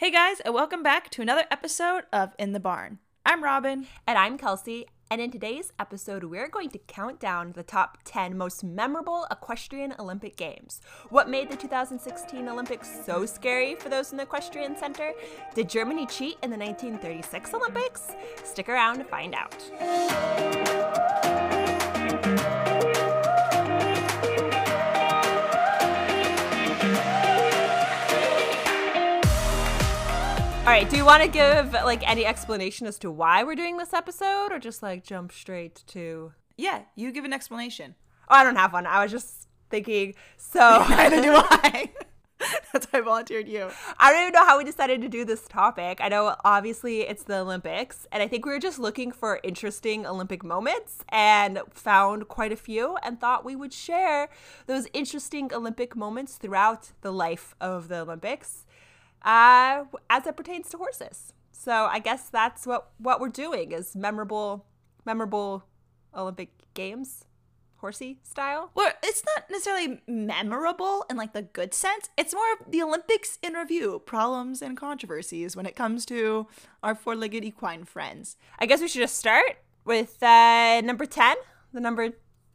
[0.00, 3.00] Hey guys, and welcome back to another episode of In the Barn.
[3.26, 3.86] I'm Robin.
[4.08, 4.86] And I'm Kelsey.
[5.10, 9.92] And in today's episode, we're going to count down the top 10 most memorable equestrian
[9.98, 10.80] Olympic Games.
[11.10, 15.12] What made the 2016 Olympics so scary for those in the Equestrian Center?
[15.54, 18.12] Did Germany cheat in the 1936 Olympics?
[18.42, 19.54] Stick around to find out.
[30.70, 33.76] All right, do you want to give like any explanation as to why we're doing
[33.76, 37.96] this episode or just like jump straight to Yeah, you give an explanation.
[38.28, 38.86] Oh, I don't have one.
[38.86, 41.90] I was just thinking so Neither do I.
[42.72, 43.68] That's why I volunteered you.
[43.98, 45.98] I don't even know how we decided to do this topic.
[46.00, 50.06] I know obviously it's the Olympics, and I think we were just looking for interesting
[50.06, 54.28] Olympic moments and found quite a few and thought we would share
[54.66, 58.66] those interesting Olympic moments throughout the life of the Olympics
[59.22, 61.32] uh, as it pertains to horses.
[61.52, 64.64] So I guess that's what what we're doing is memorable
[65.04, 65.64] memorable
[66.14, 67.24] Olympic games,
[67.76, 68.70] horsey style.
[68.74, 72.08] Well, it's not necessarily memorable in like the good sense.
[72.16, 76.46] It's more of the Olympics in review, problems and controversies when it comes to
[76.82, 78.36] our four-legged equine friends.
[78.58, 81.36] I guess we should just start with uh, number ten.
[81.72, 82.10] The number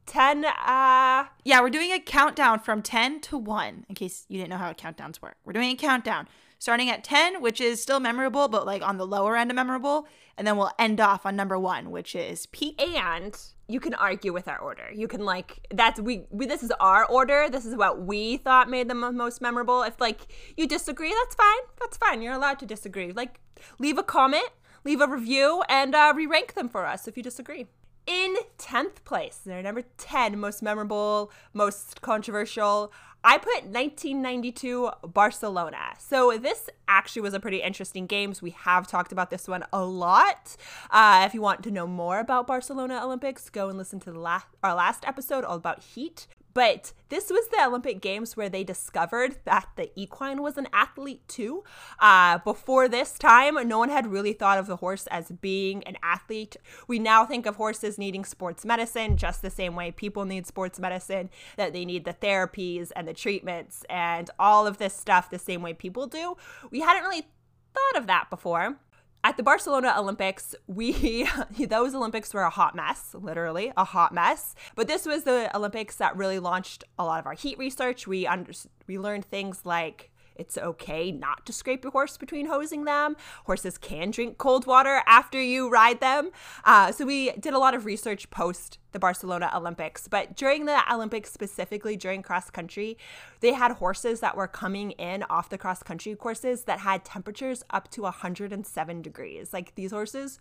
[0.08, 4.52] 10 uh yeah we're doing a countdown from 10 to 1 in case you didn't
[4.52, 6.28] know how countdowns work we're doing a countdown
[6.60, 10.08] starting at 10 which is still memorable but like on the lower end of memorable.
[10.38, 12.82] And then we'll end off on number 1 which is peak.
[12.82, 14.90] And you can argue with our order.
[14.94, 17.48] You can like that's we, we this is our order.
[17.50, 19.84] This is what we thought made them most memorable.
[19.84, 21.64] If like you disagree that's fine.
[21.80, 22.22] That's fine.
[22.22, 23.12] You're allowed to disagree.
[23.12, 23.40] Like
[23.80, 24.50] leave a comment
[24.86, 27.66] leave a review and uh, re-rank them for us if you disagree.
[28.08, 32.94] In 10th place, their number 10 most memorable, most controversial,
[33.28, 35.96] I put 1992 Barcelona.
[35.98, 38.40] So this actually was a pretty interesting games.
[38.40, 40.56] We have talked about this one a lot.
[40.92, 44.20] Uh, if you want to know more about Barcelona Olympics, go and listen to the
[44.20, 46.28] last our last episode all about heat.
[46.56, 51.28] But this was the Olympic Games where they discovered that the equine was an athlete
[51.28, 51.66] too.
[52.00, 55.98] Uh, before this time, no one had really thought of the horse as being an
[56.02, 56.56] athlete.
[56.88, 60.80] We now think of horses needing sports medicine just the same way people need sports
[60.80, 65.38] medicine, that they need the therapies and the treatments and all of this stuff the
[65.38, 66.38] same way people do.
[66.72, 67.28] We hadn't really
[67.74, 68.80] thought of that before
[69.26, 71.28] at the Barcelona Olympics, we
[71.68, 74.54] those Olympics were a hot mess, literally a hot mess.
[74.76, 78.06] But this was the Olympics that really launched a lot of our heat research.
[78.06, 78.52] We under,
[78.86, 83.16] we learned things like it's okay not to scrape your horse between hosing them.
[83.46, 86.32] Horses can drink cold water after you ride them.
[86.64, 90.08] Uh, so we did a lot of research post the Barcelona Olympics.
[90.08, 92.98] But during the Olympics, specifically during cross country,
[93.42, 97.62] they had horses that were coming in off the cross country courses that had temperatures
[97.72, 99.52] up to 107 degrees.
[99.52, 100.40] Like these horses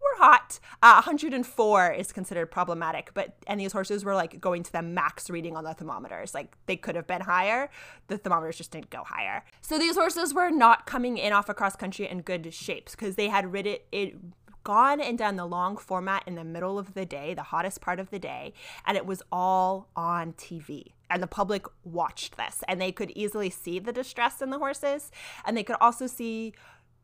[0.00, 0.58] were hot.
[0.82, 5.30] Uh, 104 is considered problematic, but and these horses were like going to the max
[5.30, 6.34] reading on the thermometers.
[6.34, 7.70] Like they could have been higher,
[8.08, 9.44] the thermometers just didn't go higher.
[9.60, 13.28] So these horses were not coming in off across country in good shapes because they
[13.28, 14.16] had rid it, it
[14.64, 17.98] gone and done the long format in the middle of the day, the hottest part
[17.98, 18.52] of the day,
[18.86, 20.92] and it was all on TV.
[21.08, 25.10] And the public watched this and they could easily see the distress in the horses
[25.44, 26.52] and they could also see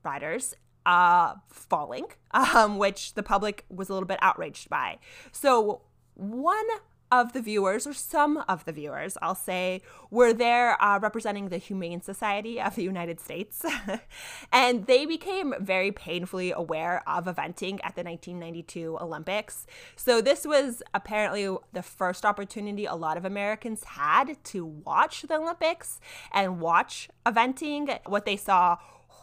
[0.04, 0.54] riders
[0.86, 4.98] uh, falling, um, which the public was a little bit outraged by.
[5.32, 5.82] So,
[6.14, 6.64] one
[7.12, 11.58] of the viewers, or some of the viewers, I'll say, were there uh, representing the
[11.58, 13.64] Humane Society of the United States.
[14.52, 19.66] and they became very painfully aware of eventing at the 1992 Olympics.
[19.96, 25.36] So, this was apparently the first opportunity a lot of Americans had to watch the
[25.36, 26.00] Olympics
[26.32, 27.98] and watch eventing.
[28.06, 28.78] What they saw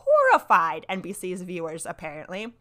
[0.06, 2.54] horrified NBC's viewers, apparently.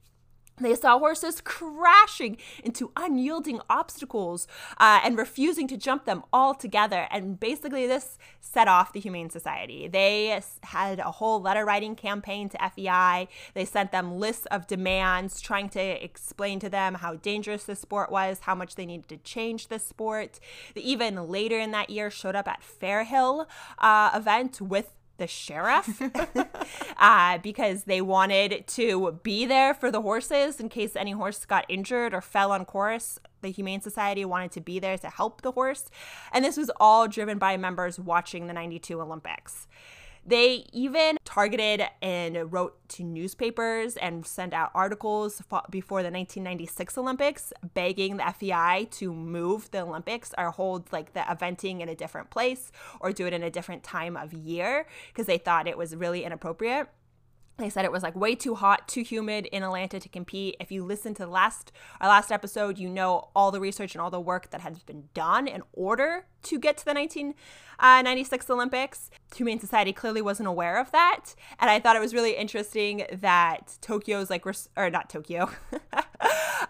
[0.58, 4.47] They saw horses crashing into unyielding obstacles
[4.78, 7.08] uh, and refusing to jump them altogether.
[7.10, 9.88] And basically, this set off the Humane Society.
[9.88, 13.28] They had a whole letter writing campaign to FEI.
[13.54, 18.10] They sent them lists of demands trying to explain to them how dangerous the sport
[18.10, 20.39] was, how much they needed to change the sport.
[20.74, 23.47] They even later in that year showed up at Fairhill
[23.78, 26.03] uh, event with the sheriff
[26.98, 31.64] uh, because they wanted to be there for the horses in case any horse got
[31.68, 33.18] injured or fell on course.
[33.42, 35.91] The Humane Society wanted to be there to help the horse.
[36.32, 39.66] And this was all driven by members watching the 92 Olympics.
[40.24, 47.53] They even targeted and wrote to newspapers and sent out articles before the 1996 Olympics
[47.74, 52.30] begging the FEI to move the Olympics or hold like the eventing in a different
[52.30, 52.71] place
[53.01, 56.25] or do it in a different time of year because they thought it was really
[56.25, 56.89] inappropriate.
[57.59, 60.57] They said it was like way too hot, too humid in Atlanta to compete.
[60.59, 61.71] If you listen to last
[62.01, 65.04] our last episode, you know all the research and all the work that has been
[65.13, 69.10] done in order to get to the 1996 uh, Olympics.
[69.37, 73.77] Humane Society clearly wasn't aware of that, and I thought it was really interesting that
[73.81, 75.51] Tokyo's like res- or not Tokyo,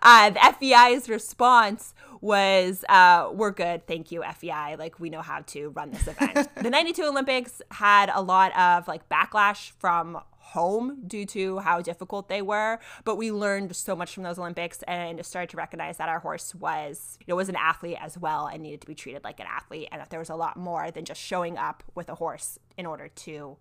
[0.03, 4.77] uh, the FEI's response was, uh, "We're good, thank you, FEI.
[4.77, 8.89] Like we know how to run this event." the 92 Olympics had a lot of
[8.89, 10.21] like backlash from
[10.53, 12.79] home due to how difficult they were.
[13.05, 16.55] But we learned so much from those Olympics and started to recognize that our horse
[16.55, 19.47] was, you know, was an athlete as well and needed to be treated like an
[19.49, 22.59] athlete, and that there was a lot more than just showing up with a horse
[22.77, 23.57] in order to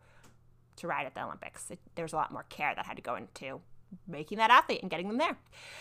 [0.78, 1.70] to ride at the Olympics.
[1.70, 3.62] It, there was a lot more care that had to go into
[4.08, 5.38] making that athlete and getting them there.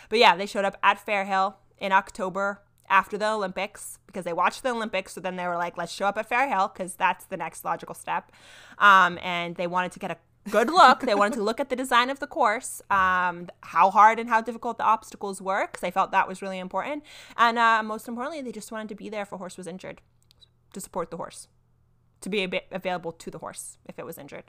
[0.09, 4.63] But yeah, they showed up at Fairhill in October after the Olympics because they watched
[4.63, 5.13] the Olympics.
[5.13, 7.95] So then they were like, let's show up at Fairhill because that's the next logical
[7.95, 8.33] step.
[8.79, 10.17] Um, and they wanted to get a
[10.49, 11.01] good look.
[11.01, 14.41] they wanted to look at the design of the course, um, how hard and how
[14.41, 17.05] difficult the obstacles were, because I felt that was really important.
[17.37, 20.01] And uh, most importantly, they just wanted to be there if a horse was injured,
[20.73, 21.49] to support the horse,
[22.23, 24.45] to be available to the horse if it was injured.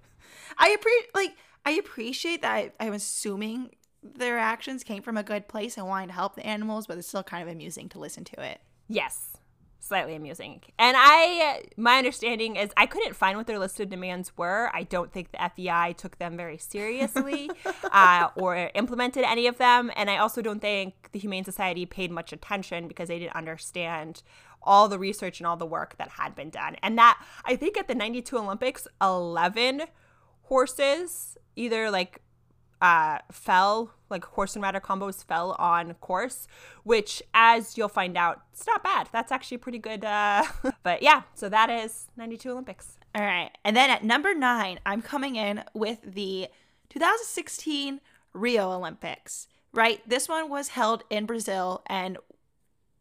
[0.57, 1.35] I appreciate, like,
[1.65, 2.51] I appreciate that.
[2.51, 3.71] I, I'm assuming
[4.03, 7.07] their actions came from a good place and wanting to help the animals, but it's
[7.07, 8.61] still kind of amusing to listen to it.
[8.87, 9.37] Yes,
[9.81, 10.61] slightly amusing.
[10.79, 14.69] And I, my understanding is I couldn't find what their listed demands were.
[14.73, 17.49] I don't think the FEI took them very seriously
[17.91, 19.91] uh, or implemented any of them.
[19.95, 24.23] And I also don't think the Humane Society paid much attention because they didn't understand
[24.63, 26.75] all the research and all the work that had been done.
[26.83, 29.83] And that, I think at the 92 Olympics, 11
[30.43, 32.21] horses either like
[32.81, 36.47] uh, fell, like horse and rider combos fell on course,
[36.83, 39.07] which, as you'll find out, it's not bad.
[39.11, 40.03] That's actually pretty good.
[40.03, 40.43] Uh,
[40.83, 42.97] but yeah, so that is 92 Olympics.
[43.13, 43.51] All right.
[43.63, 46.47] And then at number nine, I'm coming in with the
[46.89, 48.01] 2016
[48.33, 50.01] Rio Olympics, right?
[50.07, 51.83] This one was held in Brazil.
[51.87, 52.17] And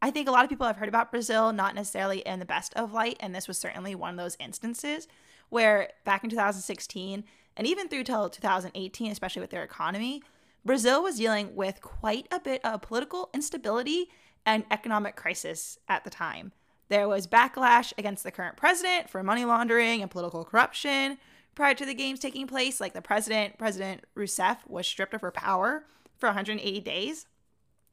[0.02, 2.74] I think a lot of people have heard about Brazil, not necessarily in the best
[2.74, 3.16] of light.
[3.20, 5.08] And this was certainly one of those instances
[5.48, 7.24] where back in 2016,
[7.60, 10.22] and even through till 2018, especially with their economy,
[10.64, 14.06] Brazil was dealing with quite a bit of political instability
[14.46, 16.52] and economic crisis at the time.
[16.88, 21.18] There was backlash against the current president for money laundering and political corruption.
[21.54, 25.30] Prior to the games taking place, like the president, President Rousseff, was stripped of her
[25.30, 25.84] power
[26.16, 27.26] for 180 days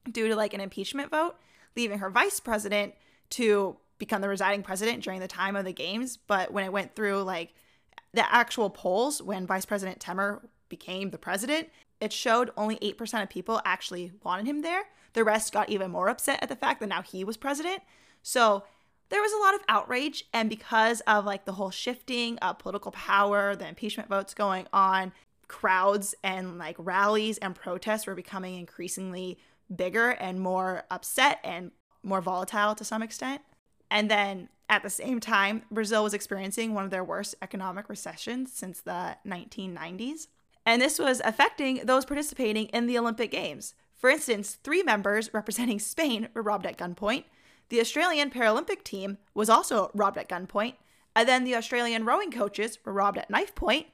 [0.10, 1.36] due to like an impeachment vote,
[1.75, 2.94] leaving her vice president
[3.31, 6.16] to become the residing president during the time of the games.
[6.16, 7.54] But when it went through like
[8.14, 13.30] the actual polls when Vice President Temer became the president, it showed only 8% of
[13.30, 14.84] people actually wanted him there.
[15.14, 17.82] The rest got even more upset at the fact that now he was president.
[18.22, 18.64] So
[19.10, 20.26] there was a lot of outrage.
[20.34, 25.12] And because of like the whole shifting of political power, the impeachment votes going on,
[25.48, 29.38] crowds and like rallies and protests were becoming increasingly
[29.74, 31.72] bigger and more upset and
[32.04, 33.42] more volatile to some extent.
[33.90, 38.52] And then at the same time, Brazil was experiencing one of their worst economic recessions
[38.52, 40.28] since the 1990s.
[40.66, 43.74] And this was affecting those participating in the Olympic Games.
[43.96, 47.24] For instance, three members representing Spain were robbed at gunpoint.
[47.69, 50.75] The Australian Paralympic team was also robbed at gunpoint.
[51.16, 53.88] And then the Australian rowing coaches were robbed at knife point.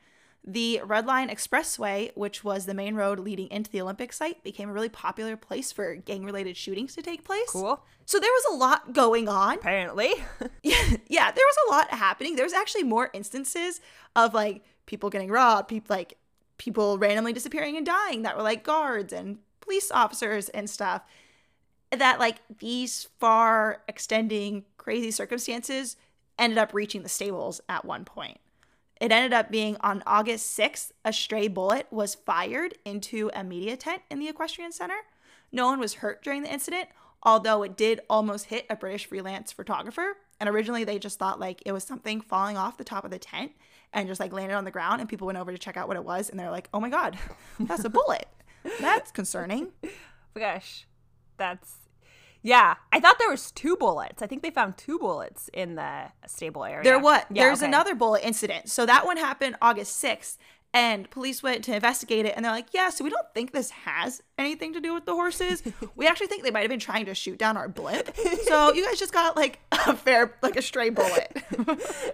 [0.45, 4.69] The Red Line Expressway, which was the main road leading into the Olympic site, became
[4.69, 7.49] a really popular place for gang related shootings to take place.
[7.49, 7.81] Cool.
[8.05, 9.55] So there was a lot going on.
[9.55, 10.13] Apparently.
[10.61, 12.35] yeah, yeah, there was a lot happening.
[12.35, 13.79] There was actually more instances
[14.17, 16.17] of like people getting robbed, people like
[16.57, 21.03] people randomly disappearing and dying that were like guards and police officers and stuff.
[21.91, 25.95] That like these far extending crazy circumstances
[26.37, 28.39] ended up reaching the stables at one point.
[29.03, 33.75] It ended up being on August 6th, a stray bullet was fired into a media
[33.75, 34.95] tent in the Equestrian Center.
[35.51, 36.87] No one was hurt during the incident,
[37.21, 40.15] although it did almost hit a British freelance photographer.
[40.39, 43.19] And originally they just thought like it was something falling off the top of the
[43.19, 43.51] tent
[43.91, 45.01] and just like landed on the ground.
[45.01, 46.29] And people went over to check out what it was.
[46.29, 47.17] And they're like, oh my God,
[47.59, 48.29] that's a bullet.
[48.79, 49.73] that's concerning.
[50.33, 50.87] Gosh,
[51.35, 51.75] that's
[52.43, 54.21] yeah, I thought there was two bullets.
[54.21, 56.83] I think they found two bullets in the stable area.
[56.83, 57.25] There what?
[57.31, 57.67] Yeah, There's okay.
[57.67, 58.69] another bullet incident.
[58.69, 60.37] So that one happened August 6th
[60.73, 63.69] and police went to investigate it and they're like, "Yeah, so we don't think this
[63.69, 65.63] has anything to do with the horses.
[65.95, 68.09] we actually think they might have been trying to shoot down our blimp.
[68.43, 71.37] So you guys just got like a fair like a stray bullet.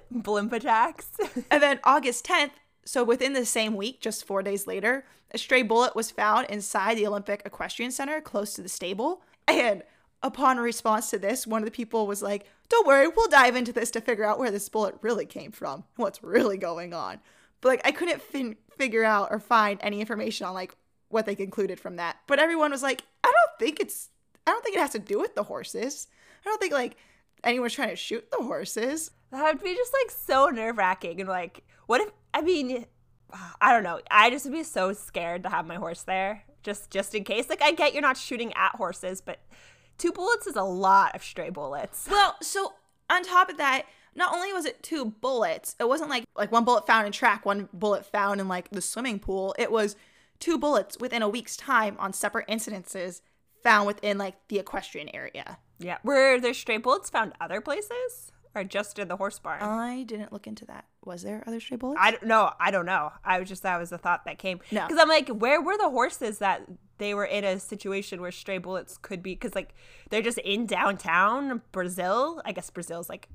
[0.11, 1.09] blimp attacks."
[1.49, 2.51] and then August 10th,
[2.85, 6.97] so within the same week, just 4 days later, a stray bullet was found inside
[6.97, 9.21] the Olympic Equestrian Center close to the stable.
[9.47, 9.83] And
[10.21, 13.73] upon response to this, one of the people was like, Don't worry, we'll dive into
[13.73, 17.19] this to figure out where this bullet really came from, what's really going on.
[17.61, 20.73] But like, I couldn't fin- figure out or find any information on like
[21.09, 22.17] what they concluded from that.
[22.27, 24.09] But everyone was like, I don't think it's
[24.47, 26.07] I don't think it has to do with the horses.
[26.43, 26.95] I don't think like
[27.43, 29.11] anyone's trying to shoot the horses.
[29.31, 31.19] That would be just like so nerve wracking.
[31.19, 32.85] And like, what if, I mean,
[33.61, 33.99] I don't know.
[34.09, 37.49] I just would be so scared to have my horse there just, just in case.
[37.49, 39.39] Like, I get you're not shooting at horses, but
[39.99, 42.07] two bullets is a lot of stray bullets.
[42.11, 42.73] Well, so
[43.09, 43.83] on top of that,
[44.15, 47.45] not only was it two bullets, it wasn't like like one bullet found in track,
[47.45, 49.53] one bullet found in like the swimming pool.
[49.59, 49.95] It was
[50.39, 53.21] two bullets within a week's time on separate incidences
[53.61, 55.59] found within like the equestrian area.
[55.79, 55.97] Yeah.
[56.03, 58.31] Were there stray bullets found other places?
[58.59, 59.61] Or just in the horse barn?
[59.61, 60.83] I didn't look into that.
[61.05, 61.99] Was there other stray bullets?
[62.01, 62.51] I don't know.
[62.59, 63.11] I don't know.
[63.23, 64.59] I was just that was the thought that came.
[64.69, 64.85] No.
[64.85, 66.63] Because I'm like, where were the horses that
[66.97, 69.33] they were in a situation where stray bullets could be?
[69.33, 69.73] Because like
[70.09, 72.41] they're just in downtown Brazil.
[72.43, 73.29] I guess Brazil's like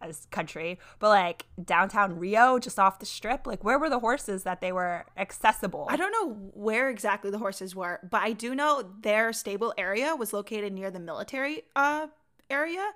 [0.00, 3.48] a country, but like downtown Rio, just off the strip.
[3.48, 5.86] Like where were the horses that they were accessible?
[5.90, 10.14] I don't know where exactly the horses were, but I do know their stable area
[10.14, 12.06] was located near the military uh
[12.48, 12.92] area.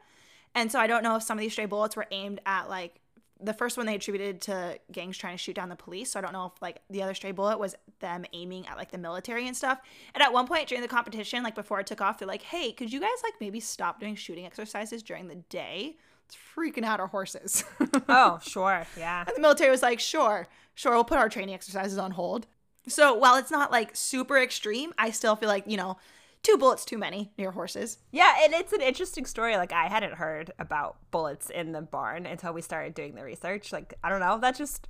[0.54, 3.00] And so I don't know if some of these stray bullets were aimed at like
[3.40, 6.12] the first one they attributed to gangs trying to shoot down the police.
[6.12, 8.90] So I don't know if like the other stray bullet was them aiming at like
[8.90, 9.80] the military and stuff.
[10.14, 12.72] And at one point during the competition, like before it took off, they're like, "Hey,
[12.72, 15.96] could you guys like maybe stop doing shooting exercises during the day?
[16.26, 17.64] It's freaking out our horses."
[18.08, 19.24] oh, sure, yeah.
[19.26, 22.46] And the military was like, "Sure, sure, we'll put our training exercises on hold."
[22.86, 25.96] So while it's not like super extreme, I still feel like you know
[26.44, 27.98] two bullets too many near horses.
[28.12, 29.56] Yeah, and it's an interesting story.
[29.56, 33.72] Like I hadn't heard about bullets in the barn until we started doing the research.
[33.72, 34.86] Like I don't know, that just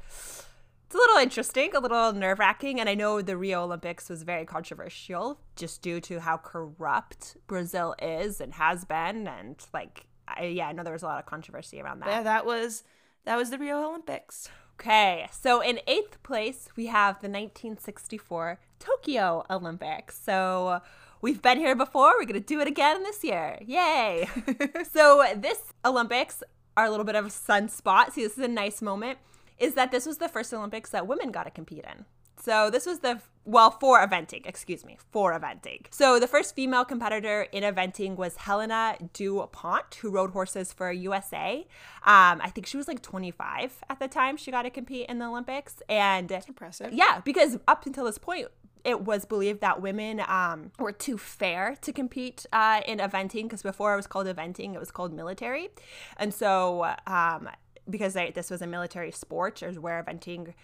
[0.87, 2.81] it's a little interesting, a little nerve wracking.
[2.81, 7.95] And I know the Rio Olympics was very controversial just due to how corrupt Brazil
[8.03, 11.27] is and has been, and like I, yeah, I know there was a lot of
[11.27, 12.09] controversy around that.
[12.09, 12.83] Yeah, that was
[13.25, 14.51] that was the Rio Olympics.
[14.81, 20.21] Okay, so in eighth place we have the 1964 Tokyo Olympics.
[20.21, 20.81] So
[21.25, 22.13] We've been here before.
[22.19, 23.59] We're going to do it again this year.
[23.65, 24.29] Yay.
[24.93, 26.43] so, this Olympics
[26.77, 28.13] are a little bit of a sunspot.
[28.13, 29.19] See, this is a nice moment.
[29.59, 32.05] Is that this was the first Olympics that women got to compete in.
[32.43, 35.87] So, this was the, well, for eventing, excuse me, for eventing.
[35.89, 41.67] So, the first female competitor in eventing was Helena Dupont, who rode horses for USA.
[42.03, 45.21] Um, I think she was like 25 at the time she got to compete in
[45.21, 45.77] the Olympics.
[45.89, 46.93] And That's impressive.
[46.93, 48.49] Yeah, because up until this point,
[48.85, 53.63] it was believed that women um, were too fair to compete uh, in eventing because
[53.63, 55.71] before it was called eventing, it was called military.
[56.19, 57.49] And so, um,
[57.89, 60.55] because they, this was a military sport, is where eventing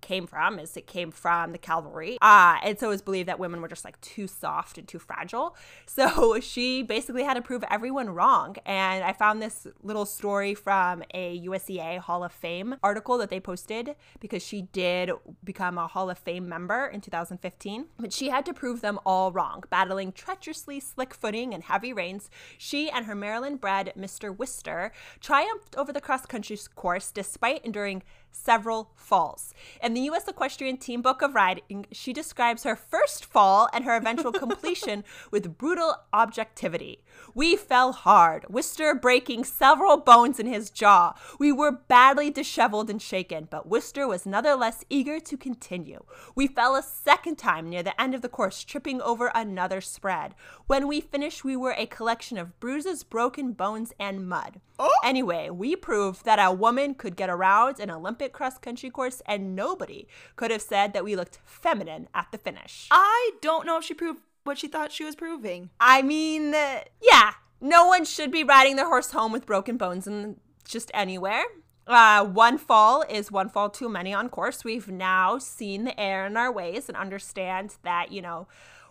[0.00, 3.38] came from is it came from the cavalry uh, and so it was believed that
[3.38, 5.56] women were just like too soft and too fragile.
[5.86, 8.56] So she basically had to prove everyone wrong.
[8.64, 13.40] And i found this little story from a usea hall of fame article that they
[13.40, 15.10] posted because she did
[15.42, 19.32] become a hall of fame member in 2015 but she had to prove them all
[19.32, 22.30] wrong battling treacherously slick footing and heavy rains.
[22.58, 28.02] She and her maryland bred mr wister triumphed over the cross country course despite enduring
[28.30, 29.54] several falls.
[29.82, 30.28] In the U.S.
[30.28, 35.58] Equestrian Team Book of Riding, she describes her first fall and her eventual completion with
[35.58, 37.02] brutal objectivity.
[37.34, 41.14] We fell hard, Wister breaking several bones in his jaw.
[41.38, 46.04] We were badly disheveled and shaken, but Wister was nonetheless eager to continue.
[46.34, 50.34] We fell a second time near the end of the course, tripping over another spread.
[50.66, 54.60] When we finished, we were a collection of bruises, broken bones, and mud.
[54.78, 54.90] Oh.
[55.02, 59.56] Anyway, we proved that a woman could get around an Olympic cross country course, and
[59.56, 60.06] nobody
[60.36, 62.86] could have said that we looked feminine at the finish.
[62.90, 65.70] I don't know if she proved what she thought she was proving.
[65.78, 70.40] I mean, yeah, no one should be riding their horse home with broken bones and
[70.64, 71.44] just anywhere.
[71.86, 74.64] Uh, one fall is one fall too many on course.
[74.64, 78.48] We've now seen the error in our ways and understand that, you know,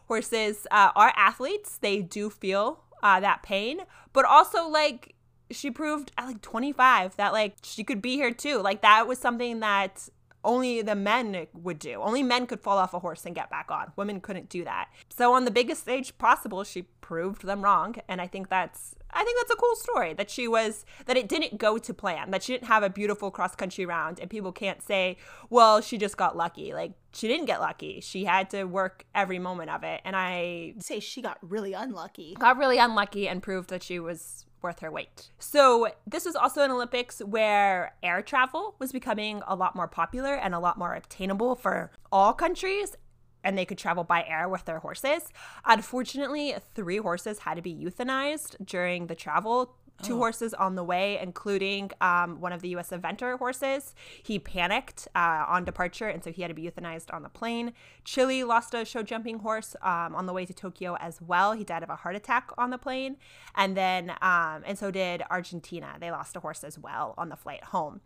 [0.07, 1.77] horses uh, are athletes.
[1.77, 3.81] They do feel uh, that pain,
[4.13, 5.13] but also, like,
[5.51, 8.61] she proved at like 25 that like she could be here too.
[8.61, 10.09] Like that was something that
[10.47, 12.01] only the men would do.
[12.01, 13.91] Only men could fall off a horse and get back on.
[13.97, 14.87] Women couldn't do that.
[15.09, 19.23] So on the biggest stage possible, she proved them wrong, and I think that's I
[19.23, 22.31] think that's a cool story that she was that it didn't go to plan.
[22.31, 25.17] That she didn't have a beautiful cross country round and people can't say,
[25.49, 27.99] "Well, she just got lucky." Like she didn't get lucky.
[28.01, 30.01] She had to work every moment of it.
[30.05, 32.35] And I say she got really unlucky.
[32.39, 35.29] Got really unlucky and proved that she was worth her weight.
[35.39, 40.35] So, this was also an Olympics where air travel was becoming a lot more popular
[40.35, 42.95] and a lot more obtainable for all countries.
[43.43, 45.31] And they could travel by air with their horses.
[45.63, 50.17] Unfortunately, three horses had to be euthanized during the travel two Oh.
[50.17, 52.89] horses on the way, including um, one of the U.S.
[52.91, 53.93] eventer horses.
[54.21, 57.73] He panicked uh, on departure, and so he had to be euthanized on the plane.
[58.03, 61.53] Chile lost a show jumping horse um, on the way to Tokyo as well.
[61.53, 63.17] He died of a heart attack on the plane,
[63.55, 65.95] and then um, and so did Argentina.
[65.99, 68.01] They lost a horse as well on the flight home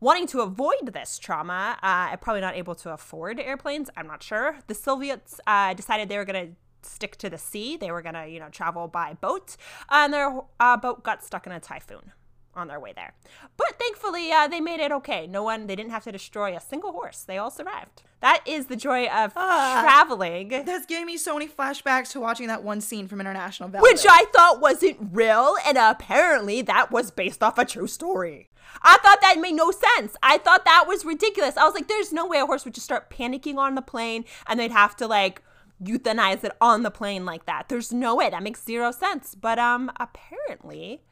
[0.00, 3.90] wanting to avoid this trauma, uh, probably not able to afford airplanes.
[3.96, 4.56] I'm not sure.
[4.68, 7.76] The Soviets uh, decided they were going to stick to the sea.
[7.76, 9.56] They were going to, you know, travel by boat,
[9.90, 12.12] and their uh, boat got stuck in a typhoon
[12.54, 13.12] on their way there.
[13.56, 15.28] But thankfully, uh, they made it okay.
[15.28, 17.22] No one, they didn't have to destroy a single horse.
[17.22, 18.02] They all survived.
[18.20, 19.78] That is the joy of Ah.
[19.82, 20.48] traveling.
[20.48, 23.88] That's giving me so many flashbacks to watching that one scene from International Velvet.
[23.88, 28.50] Which I thought wasn't real, and apparently that was based off a true story.
[28.82, 30.16] I thought that made no sense.
[30.22, 31.56] I thought that was ridiculous.
[31.56, 34.24] I was like, there's no way a horse would just start panicking on the plane
[34.46, 35.42] and they'd have to like
[35.82, 37.68] euthanize it on the plane like that.
[37.68, 38.30] There's no way.
[38.30, 39.34] That makes zero sense.
[39.34, 41.02] But um apparently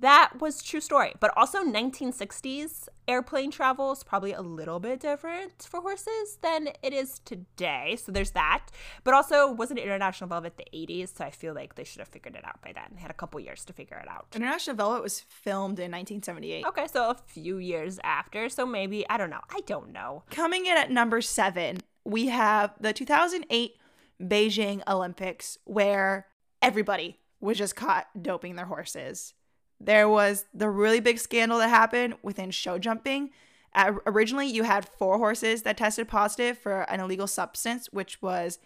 [0.00, 1.12] that was true story.
[1.20, 6.92] But also 1960s airplane travel is probably a little bit different for horses than it
[6.92, 7.96] is today.
[8.02, 8.66] So there's that.
[9.04, 12.34] But also wasn't International Velvet the 80s, so I feel like they should have figured
[12.34, 12.84] it out by then.
[12.94, 14.28] They had a couple years to figure it out.
[14.34, 16.64] International Velvet was filmed in 1978.
[16.66, 19.42] Okay, so a few years after, so maybe I don't know.
[19.50, 20.22] I don't know.
[20.30, 23.76] Coming in at number seven, we have the 2008
[24.20, 26.26] Beijing Olympics, where
[26.60, 29.34] everybody was just caught doping their horses.
[29.80, 33.30] There was the really big scandal that happened within show jumping.
[34.06, 38.58] Originally, you had four horses that tested positive for an illegal substance, which was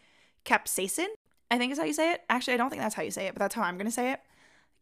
[0.45, 1.07] capsaicin.
[1.51, 2.23] I think is how you say it.
[2.29, 3.93] Actually, I don't think that's how you say it, but that's how I'm going to
[3.93, 4.21] say it.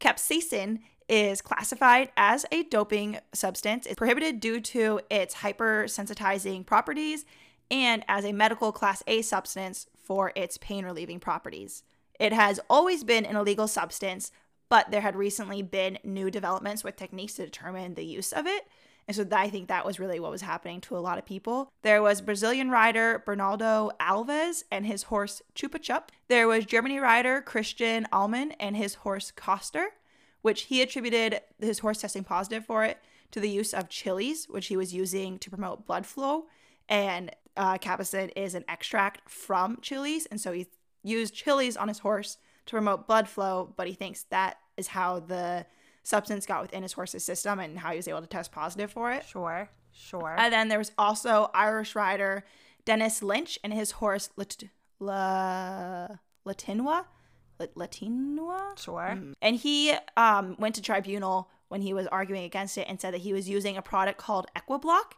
[0.00, 3.84] Capsaicin is classified as a doping substance.
[3.84, 7.26] It's prohibited due to its hypersensitizing properties
[7.70, 11.82] and as a medical class A substance for its pain relieving properties.
[12.18, 14.30] It has always been an illegal substance,
[14.68, 18.66] but there had recently been new developments with techniques to determine the use of it.
[19.08, 21.72] And so I think that was really what was happening to a lot of people.
[21.82, 26.12] There was Brazilian rider Bernardo Alves and his horse Chupa Chup.
[26.28, 29.88] There was Germany rider Christian Ahlmann and his horse Koster,
[30.42, 32.98] which he attributed his horse testing positive for it
[33.32, 36.46] to the use of chilies, which he was using to promote blood flow.
[36.88, 40.66] And uh, capsaicin is an extract from chilies, and so he
[41.02, 43.72] used chilies on his horse to promote blood flow.
[43.76, 45.66] But he thinks that is how the
[46.02, 49.12] substance got within his horse's system and how he was able to test positive for
[49.12, 49.24] it.
[49.24, 50.34] Sure, sure.
[50.38, 52.44] And then there was also Irish rider
[52.84, 54.64] Dennis Lynch and his horse Lat-
[54.98, 56.08] La
[56.46, 57.04] Latinwa.
[57.58, 58.78] La- Latinwa?
[58.78, 59.18] sure.
[59.40, 63.20] And he um, went to tribunal when he was arguing against it and said that
[63.20, 65.12] he was using a product called Equiblock.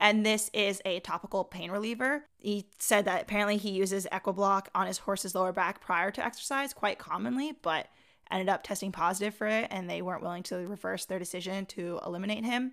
[0.00, 2.24] And this is a topical pain reliever.
[2.38, 6.72] He said that apparently he uses Equiblock on his horse's lower back prior to exercise
[6.72, 7.88] quite commonly, but
[8.30, 11.98] ended up testing positive for it and they weren't willing to reverse their decision to
[12.04, 12.72] eliminate him.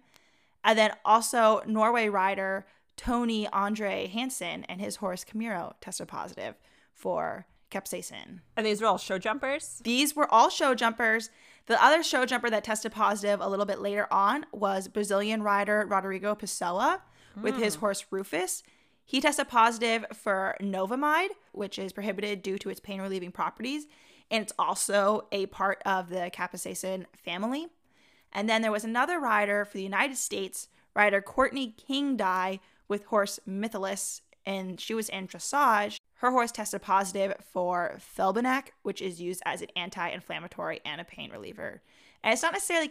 [0.64, 2.66] And then also Norway rider
[2.98, 6.56] Tony Andre Hansen and his horse Camiro tested positive
[6.94, 8.40] for capsaicin.
[8.56, 9.82] And these are all show jumpers.
[9.84, 11.30] These were all show jumpers.
[11.66, 15.86] The other show jumper that tested positive a little bit later on was Brazilian rider
[15.88, 17.02] Rodrigo Pessoa
[17.42, 17.82] with his hmm.
[17.82, 18.64] horse Rufus.
[19.04, 23.86] He tested positive for Novamide, which is prohibited due to its pain relieving properties,
[24.32, 27.68] and it's also a part of the capsaicin family.
[28.34, 33.06] And then there was another rider for the United States, rider Courtney King Dye with
[33.06, 36.00] horse Mythilus, and she was in dressage.
[36.16, 41.06] Her horse tested positive for Felbinac, which is used as an anti inflammatory and a
[41.06, 41.82] pain reliever.
[42.24, 42.90] And it's not necessarily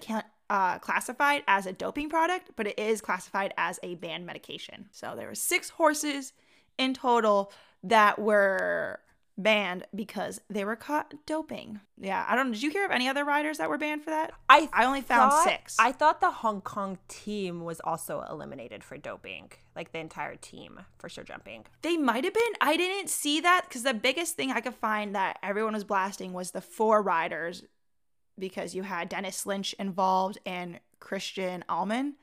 [0.50, 4.87] uh, classified as a doping product, but it is classified as a banned medication.
[4.92, 6.33] So there were six horses
[6.78, 7.52] in total
[7.83, 9.00] that were
[9.37, 11.80] banned because they were caught doping.
[12.00, 12.52] Yeah, I don't.
[12.52, 14.33] Did you hear of any other riders that were banned for that?
[14.48, 15.76] I I only found thought- six.
[15.78, 20.80] I thought the Hong Kong team was also eliminated for doping, like the entire team
[20.98, 21.64] for show jumping.
[21.83, 22.52] They might have been.
[22.61, 26.33] I didn't see that because the biggest thing I could find that everyone was blasting
[26.33, 27.64] was the four riders
[28.38, 32.14] because you had Dennis Lynch involved and Christian Ahlmann.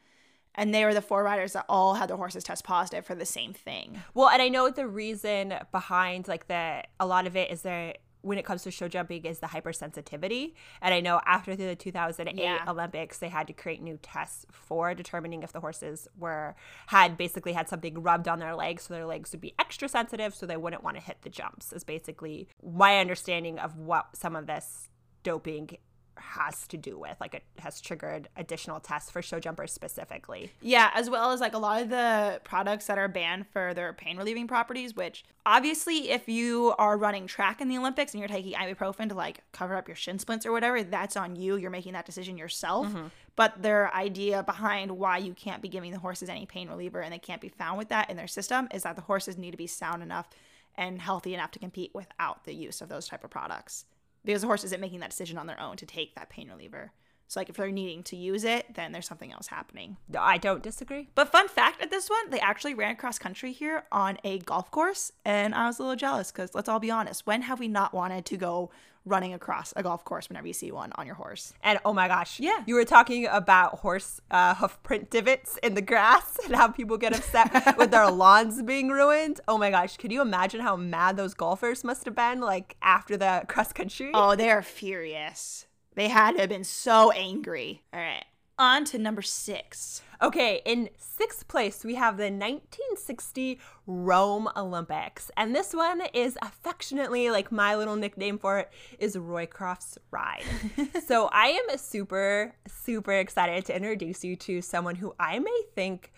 [0.54, 3.26] And they were the four riders that all had their horses test positive for the
[3.26, 4.02] same thing.
[4.14, 7.94] Well, and I know the reason behind like the a lot of it is there
[8.24, 10.54] when it comes to show jumping is the hypersensitivity.
[10.82, 12.64] And I know after the 2008 Yeah.
[12.68, 16.56] Olympics, they had to create new tests for determining if the horses were
[16.88, 20.36] had basically had something rubbed on their legs, so their legs would be extra sensitive,
[20.36, 21.74] so they wouldn't want to hit the jumps.
[21.74, 24.90] Is basically my understanding of what some of this
[25.24, 25.78] doping
[26.22, 27.18] has to do with.
[27.20, 30.52] Like it has triggered additional tests for show jumpers specifically.
[30.62, 33.94] Yeah, as well as like a lot of the products that are banned for their
[33.94, 38.30] pain relieving properties, which obviously if you are running track in the Olympics and you're
[38.30, 41.58] taking ibuprofen to like cover up your shin splints or whatever, that's on you.
[41.58, 42.88] You're making that decision yourself.
[42.88, 43.08] Mm-hmm.
[43.36, 47.14] But their idea behind why you can't be giving the horses any pain reliever and
[47.14, 49.58] they can't be found with that in their system is that the horses need to
[49.58, 50.30] be sound enough
[50.76, 53.86] and healthy enough to compete without the use of those type of products
[54.26, 56.92] because the horse isn't making that decision on their own to take that pain reliever.
[57.28, 59.96] So like if they're needing to use it, then there's something else happening.
[60.20, 61.08] I don't disagree.
[61.16, 64.70] But fun fact at this one, they actually ran cross country here on a golf
[64.70, 67.70] course, and I was a little jealous because let's all be honest, when have we
[67.70, 68.70] not wanted to go
[69.06, 71.54] running across a golf course whenever you see one on your horse?
[71.64, 72.64] And oh my gosh, Yeah.
[72.66, 76.98] you were talking about horse uh, hoof print divots in the grass and how people
[76.98, 79.42] get upset with their lawns being ruined.
[79.48, 83.18] Oh my gosh, can you imagine how mad those golfers must have been like after
[83.18, 84.12] the cross country?
[84.14, 85.66] Oh, they're furious.
[85.96, 87.82] They had to have been so angry.
[87.94, 88.24] All right,
[88.58, 90.02] on to number six.
[90.24, 95.32] Okay, in sixth place, we have the 1960 Rome Olympics.
[95.36, 100.44] And this one is affectionately, like my little nickname for it is Roycroft's Ride.
[101.08, 106.14] so I am super, super excited to introduce you to someone who I may think,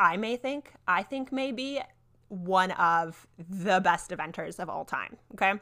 [0.00, 1.80] I may think, I think may be
[2.28, 5.16] one of the best eventers of all time.
[5.34, 5.52] Okay.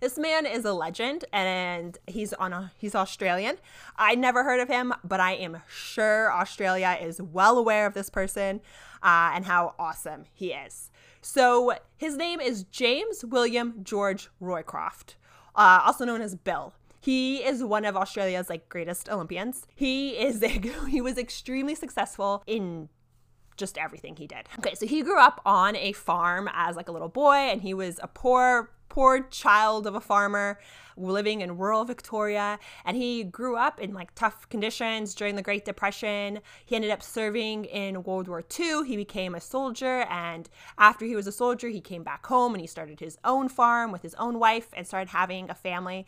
[0.00, 3.56] This man is a legend and he's on a, he's Australian.
[3.96, 8.10] I never heard of him, but I am sure Australia is well aware of this
[8.10, 8.60] person
[9.02, 10.90] uh, and how awesome he is.
[11.22, 15.14] So his name is James William George Roycroft,
[15.54, 16.74] uh, also known as Bill.
[17.00, 19.66] He is one of Australia's like greatest Olympians.
[19.74, 20.44] He is
[20.88, 22.88] he was extremely successful in
[23.56, 24.48] just everything he did.
[24.58, 27.72] Okay, so he grew up on a farm as like a little boy and he
[27.74, 30.58] was a poor poor child of a farmer
[30.96, 32.58] living in rural Victoria.
[32.86, 36.40] And he grew up in like tough conditions during the Great Depression.
[36.64, 38.86] He ended up serving in World War II.
[38.86, 40.06] He became a soldier.
[40.08, 43.50] And after he was a soldier, he came back home and he started his own
[43.50, 46.06] farm with his own wife and started having a family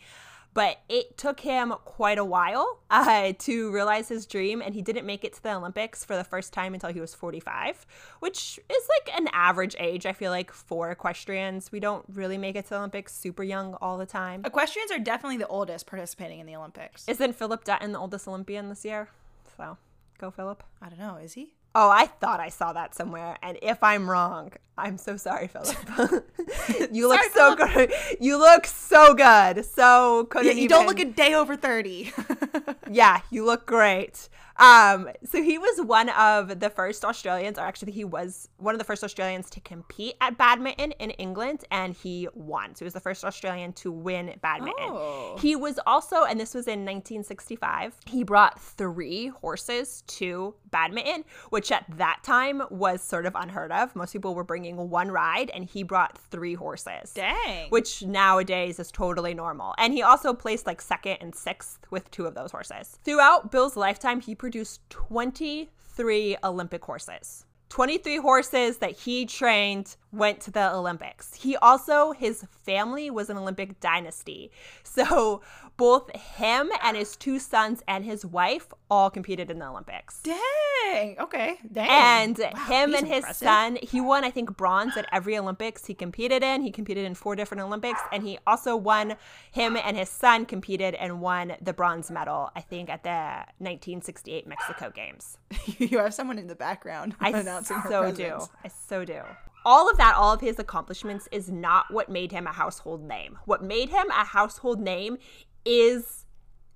[0.53, 5.05] but it took him quite a while uh, to realize his dream and he didn't
[5.05, 7.85] make it to the olympics for the first time until he was 45
[8.19, 12.55] which is like an average age i feel like for equestrians we don't really make
[12.55, 16.39] it to the olympics super young all the time Equestrians are definitely the oldest participating
[16.39, 17.07] in the Olympics.
[17.07, 19.09] isn't phillip dutton the oldest olympian this year
[19.57, 19.77] so
[20.17, 21.53] go phillip I don't know, is he?
[21.75, 23.37] Oh, I thought I saw that somewhere.
[23.43, 25.75] And if I'm wrong, I'm so sorry, Phillip.
[26.91, 27.93] you look Sorry, so good.
[28.19, 29.63] You look so good.
[29.65, 32.11] So couldn't Yeah, you even- don't look a day over 30.
[32.91, 34.29] yeah, you look great.
[34.59, 38.79] Um, so he was one of the first Australians, or actually, he was one of
[38.79, 42.75] the first Australians to compete at badminton in England, and he won.
[42.75, 44.89] So he was the first Australian to win badminton.
[44.89, 45.37] Oh.
[45.39, 51.71] He was also, and this was in 1965, he brought three horses to badminton, which
[51.71, 53.95] at that time was sort of unheard of.
[53.95, 57.69] Most people were bringing one ride, and he brought three horses Dang.
[57.69, 59.73] which nowadays is totally normal.
[59.77, 62.99] And he also placed like second and sixth with two of those horses.
[63.05, 67.45] Throughout Bill's lifetime, he produced 23 Olympic horses.
[67.69, 71.35] 23 horses that he trained went to the Olympics.
[71.35, 74.51] He also, his family was an Olympic dynasty.
[74.83, 75.41] So
[75.77, 80.21] both him and his two sons and his wife all competed in the Olympics.
[80.21, 81.15] Dang.
[81.19, 81.57] Okay.
[81.71, 81.87] Dang.
[81.89, 85.93] And Wow, him and his son, he won, I think, bronze at every Olympics he
[85.93, 86.61] competed in.
[86.61, 89.15] He competed in four different Olympics, and he also won.
[89.51, 94.47] Him and his son competed and won the bronze medal, I think, at the 1968
[94.47, 95.37] Mexico Games.
[95.77, 98.39] you have someone in the background I announcing so do.
[98.63, 99.21] I so do.
[99.65, 103.37] All of that, all of his accomplishments is not what made him a household name.
[103.45, 105.17] What made him a household name
[105.65, 106.25] is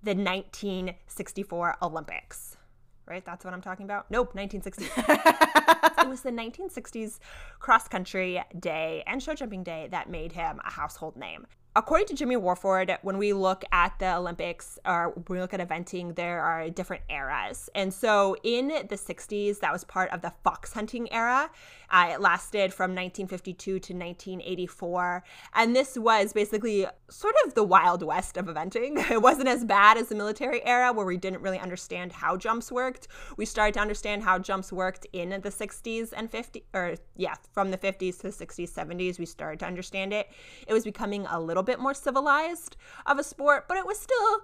[0.01, 2.57] the 1964 Olympics.
[3.05, 3.25] Right?
[3.25, 4.09] That's what I'm talking about?
[4.09, 4.85] Nope, 1960.
[6.01, 7.19] it was the 1960s
[7.59, 11.45] cross country day and show jumping day that made him a household name.
[11.75, 15.59] According to Jimmy Wofford, when we look at the Olympics or when we look at
[15.59, 17.67] eventing, there are different eras.
[17.73, 21.49] And so in the 60s, that was part of the fox hunting era.
[21.89, 25.23] Uh, it lasted from 1952 to 1984.
[25.55, 29.03] And this was basically sort of the Wild West of eventing.
[29.13, 32.71] It wasn't as bad as the military era where we didn't really understand how jumps
[32.71, 33.07] worked.
[33.37, 37.69] We started to understand how jumps worked in the 60s and 50s, or yeah, from
[37.69, 40.29] the 50s to the 60s, 70s, we started to understand it.
[40.67, 44.41] It was becoming a little bit more civilized of a sport, but it was still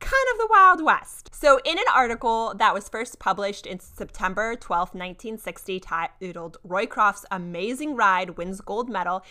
[0.00, 1.30] kind of the Wild West.
[1.34, 7.94] So, in an article that was first published in September 12, 1960, titled Roycroft's Amazing
[7.94, 9.24] Ride Wins Gold Medal,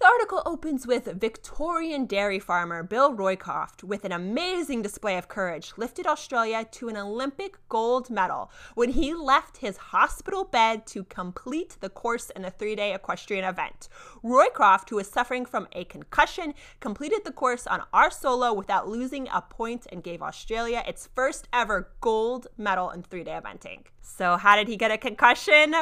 [0.00, 5.74] The article opens with Victorian dairy farmer Bill Roycroft, with an amazing display of courage,
[5.76, 11.76] lifted Australia to an Olympic gold medal when he left his hospital bed to complete
[11.80, 13.90] the course in a three day equestrian event.
[14.24, 19.28] Roycroft, who was suffering from a concussion, completed the course on our solo without losing
[19.28, 23.82] a point and gave Australia its first ever gold medal in three day eventing.
[24.00, 25.74] So, how did he get a concussion?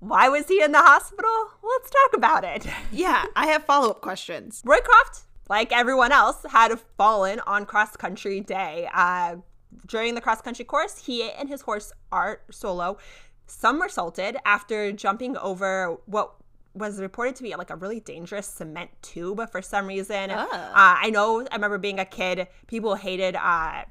[0.00, 1.30] Why was he in the hospital?
[1.62, 2.66] Let's talk about it.
[2.92, 4.62] Yeah, I have follow up questions.
[4.66, 8.88] Roycroft, like everyone else, had fallen on cross country day.
[8.92, 9.36] Uh,
[9.86, 12.98] during the cross country course, he and his horse Our Solo
[13.46, 16.34] somersaulted after jumping over what
[16.74, 20.30] was reported to be like a really dangerous cement tube for some reason.
[20.30, 23.84] Uh, I know, I remember being a kid, people hated uh,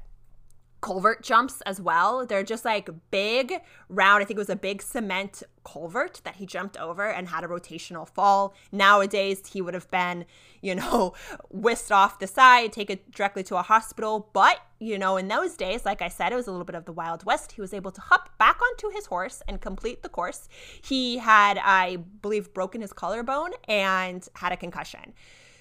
[0.80, 2.24] culvert jumps as well.
[2.26, 3.54] They're just like big,
[3.88, 4.22] round.
[4.22, 7.48] I think it was a big cement culvert that he jumped over and had a
[7.48, 8.54] rotational fall.
[8.72, 10.24] Nowadays, he would have been,
[10.62, 11.14] you know,
[11.50, 14.30] whisked off the side, taken directly to a hospital.
[14.32, 16.86] But, you know, in those days, like I said, it was a little bit of
[16.86, 17.52] the Wild West.
[17.52, 20.48] He was able to hop back onto his horse and complete the course.
[20.82, 25.12] He had, I believe, broken his collarbone and had a concussion.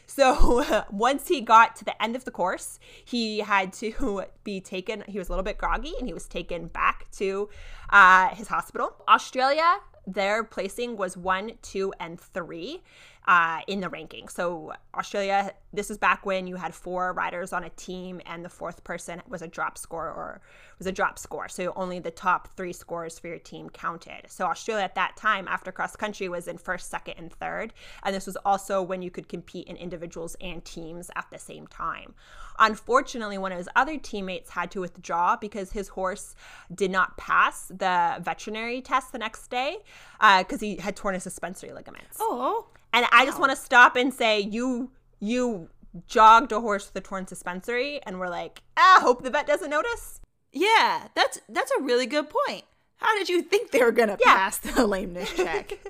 [0.09, 5.03] So once he got to the end of the course, he had to be taken.
[5.07, 7.49] He was a little bit groggy and he was taken back to
[7.91, 8.95] uh, his hospital.
[9.07, 12.81] Australia, their placing was one, two, and three
[13.27, 14.27] uh, in the ranking.
[14.27, 18.49] So Australia, this was back when you had four riders on a team, and the
[18.49, 20.41] fourth person was a drop score or
[20.77, 21.47] was a drop score.
[21.47, 24.23] So only the top three scores for your team counted.
[24.27, 27.73] So Australia at that time, after cross country, was in first, second, and third.
[28.03, 31.67] And this was also when you could compete in individuals and teams at the same
[31.67, 32.15] time.
[32.57, 36.35] Unfortunately, one of his other teammates had to withdraw because his horse
[36.73, 39.77] did not pass the veterinary test the next day
[40.19, 42.17] because uh, he had torn his suspensory ligaments.
[42.19, 42.67] Oh.
[42.93, 45.69] And I just want to stop and say you you
[46.07, 49.69] jogged a horse with a torn suspensory and we're like, ah, hope the vet doesn't
[49.69, 50.21] notice.
[50.51, 52.63] Yeah, that's that's a really good point.
[52.97, 54.33] How did you think they were gonna yeah.
[54.33, 55.71] pass the lameness check?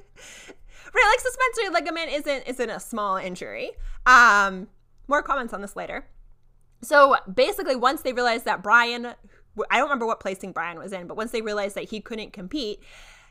[0.94, 3.72] right, like suspensory ligament isn't isn't a small injury.
[4.06, 4.68] Um,
[5.08, 6.06] more comments on this later.
[6.82, 9.08] So basically, once they realized that Brian,
[9.70, 12.32] I don't remember what placing Brian was in, but once they realized that he couldn't
[12.32, 12.82] compete,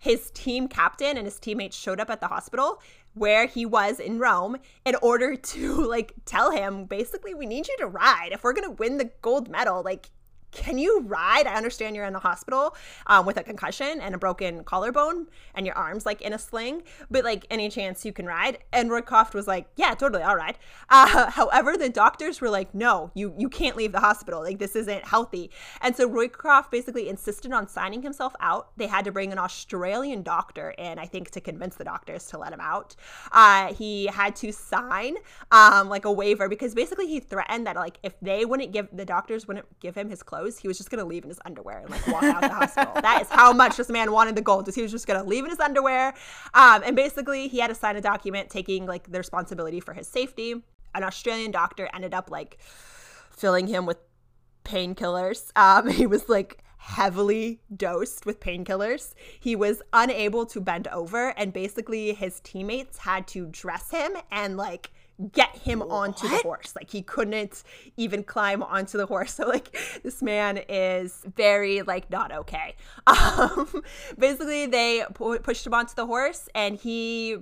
[0.00, 2.81] his team captain and his teammates showed up at the hospital
[3.18, 7.76] where he was in Rome in order to like tell him basically we need you
[7.78, 8.31] to ride.
[8.33, 10.11] If we're going to win the gold medal like
[10.52, 11.46] can you ride?
[11.46, 15.66] I understand you're in the hospital um, with a concussion and a broken collarbone and
[15.66, 18.58] your arms like in a sling, but like any chance you can ride?
[18.72, 20.58] And Roycroft was like, yeah, totally, I'll ride.
[20.90, 24.42] Uh, however, the doctors were like, no, you you can't leave the hospital.
[24.42, 25.50] Like this isn't healthy.
[25.82, 28.70] And so Roycroft basically insisted on signing himself out.
[28.76, 32.38] They had to bring an Australian doctor in, I think, to convince the doctors to
[32.38, 32.96] let him out.
[33.32, 35.16] Uh, he had to sign
[35.50, 39.04] um, like a waiver because basically he threatened that like if they wouldn't give the
[39.04, 41.79] doctors wouldn't give him his clothes clothes, he was just gonna leave in his underwear
[41.79, 42.92] and like walk out the hospital.
[43.01, 44.68] That is how much this man wanted the gold.
[44.68, 46.14] Is he was just gonna leave in his underwear,
[46.55, 50.07] um, and basically he had to sign a document taking like the responsibility for his
[50.07, 50.62] safety.
[50.94, 52.59] An Australian doctor ended up like
[53.31, 53.98] filling him with
[54.64, 55.51] painkillers.
[55.57, 59.14] Um, he was like heavily dosed with painkillers.
[59.40, 64.57] He was unable to bend over, and basically his teammates had to dress him and
[64.57, 64.90] like
[65.33, 65.90] get him what?
[65.90, 66.74] onto the horse.
[66.76, 67.62] Like he couldn't
[67.96, 69.28] even climb onto the horse.
[69.38, 72.74] So like this man is very like not okay.
[73.07, 73.83] Um,
[74.18, 77.37] basically, they pu- pushed him onto the horse, and he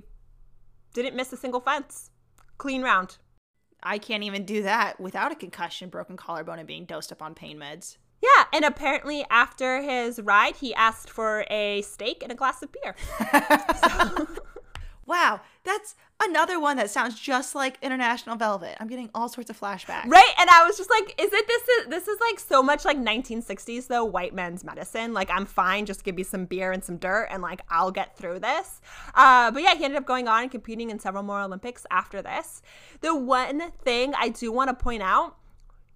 [0.92, 2.10] didn't miss a single fence.
[2.58, 3.16] Clean round.
[3.82, 7.34] I can't even do that without a concussion, broken collarbone, and being dosed up on
[7.34, 7.96] pain meds.
[8.22, 12.70] Yeah, and apparently after his ride, he asked for a steak and a glass of
[12.72, 12.96] beer.
[13.88, 14.26] so.
[15.06, 18.76] Wow, that's another one that sounds just like International Velvet.
[18.80, 20.06] I'm getting all sorts of flashbacks.
[20.06, 22.84] Right, and I was just like, is it this is this is like so much
[22.84, 25.12] like 1960s though, white men's medicine.
[25.12, 28.16] Like I'm fine, just give me some beer and some dirt and like I'll get
[28.16, 28.80] through this.
[29.14, 32.20] Uh, but yeah, he ended up going on and competing in several more Olympics after
[32.20, 32.62] this.
[33.00, 35.36] The one thing I do want to point out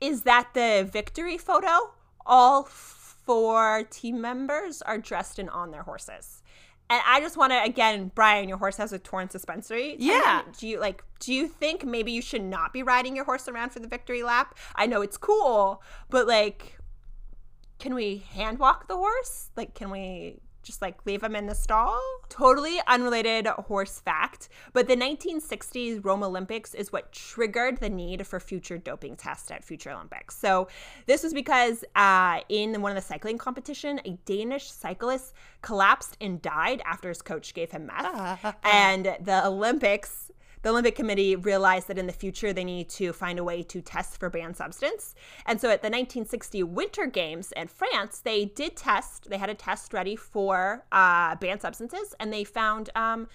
[0.01, 1.93] is that the victory photo,
[2.25, 6.40] all four team members are dressed in on their horses.
[6.91, 9.95] And I just want to again, Brian, your horse has a torn suspensory.
[9.99, 10.43] Yeah.
[10.59, 11.05] Do you like?
[11.21, 14.25] Do you think maybe you should not be riding your horse around for the victory
[14.25, 14.59] lap?
[14.75, 16.79] I know it's cool, but like,
[17.79, 19.51] can we hand walk the horse?
[19.57, 20.41] Like, can we
[20.71, 22.01] just like leave them in the stall.
[22.29, 28.39] Totally unrelated horse fact, but the 1960s Rome Olympics is what triggered the need for
[28.39, 30.37] future doping tests at future Olympics.
[30.37, 30.69] So
[31.07, 36.41] this was because uh, in one of the cycling competition, a Danish cyclist collapsed and
[36.41, 40.30] died after his coach gave him meth, and the Olympics
[40.63, 43.81] the Olympic Committee realized that in the future they need to find a way to
[43.81, 45.15] test for banned substance.
[45.47, 49.55] And so at the 1960 Winter Games in France, they did test, they had a
[49.55, 53.29] test ready for uh, banned substances, and they found um,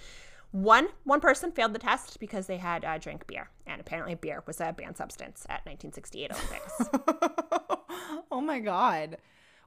[0.51, 4.41] one one person failed the test because they had uh, drank beer, and apparently beer
[4.45, 6.89] was a banned substance at 1968 Olympics.
[8.31, 9.17] oh my god.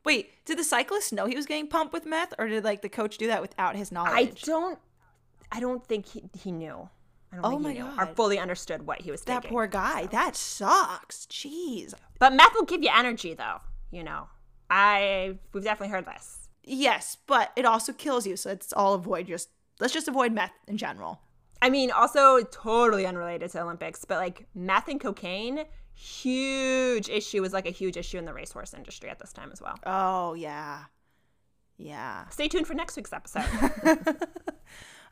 [0.04, 2.88] Wait, did the cyclist know he was getting pumped with meth, or did like the
[2.88, 4.14] coach do that without his knowledge?
[4.44, 4.78] I don't,
[5.52, 6.88] I don't think he, he knew.
[7.32, 8.16] I don't Oh my or God.
[8.16, 9.48] fully understood what he was that thinking.
[9.50, 10.06] That poor guy.
[10.06, 11.26] That sucks.
[11.26, 11.94] Jeez.
[12.18, 13.58] But meth will give you energy, though.
[13.90, 14.28] You know,
[14.70, 16.48] I we've definitely heard this.
[16.64, 18.36] Yes, but it also kills you.
[18.36, 19.48] So let's all avoid just
[19.80, 21.20] let's just avoid meth in general.
[21.60, 25.64] I mean, also totally unrelated to Olympics, but like meth and cocaine,
[25.94, 29.60] huge issue was like a huge issue in the racehorse industry at this time as
[29.60, 29.78] well.
[29.86, 30.84] Oh yeah,
[31.78, 32.28] yeah.
[32.28, 33.44] Stay tuned for next week's episode.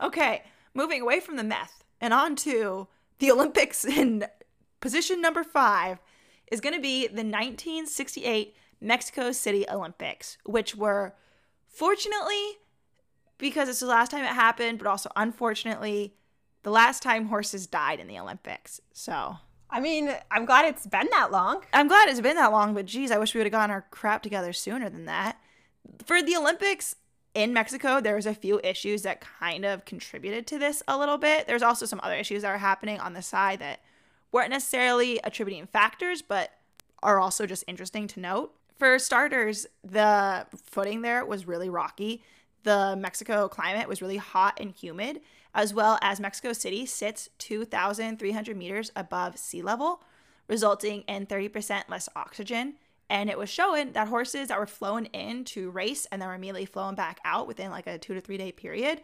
[0.02, 0.42] Okay,
[0.74, 4.26] moving away from the meth and on to the Olympics in
[4.80, 5.98] position number five
[6.50, 11.14] is going to be the 1968 Mexico City Olympics, which were
[11.66, 12.58] fortunately,
[13.38, 16.14] because it's the last time it happened, but also unfortunately,
[16.62, 18.80] the last time horses died in the Olympics.
[18.92, 19.36] So
[19.68, 21.62] I mean, I'm glad it's been that long.
[21.72, 23.86] I'm glad it's been that long, but geez, I wish we would have gotten our
[23.90, 25.38] crap together sooner than that.
[26.04, 26.94] For the Olympics
[27.36, 31.18] in Mexico, there was a few issues that kind of contributed to this a little
[31.18, 31.46] bit.
[31.46, 33.80] There's also some other issues that are happening on the side that
[34.32, 36.52] weren't necessarily attributing factors, but
[37.02, 38.54] are also just interesting to note.
[38.78, 42.22] For starters, the footing there was really rocky.
[42.62, 45.20] The Mexico climate was really hot and humid,
[45.54, 50.02] as well as Mexico City sits 2,300 meters above sea level,
[50.48, 52.76] resulting in 30% less oxygen.
[53.08, 56.34] And it was showing that horses that were flown in to race and then were
[56.34, 59.00] immediately flown back out within like a two to three day period,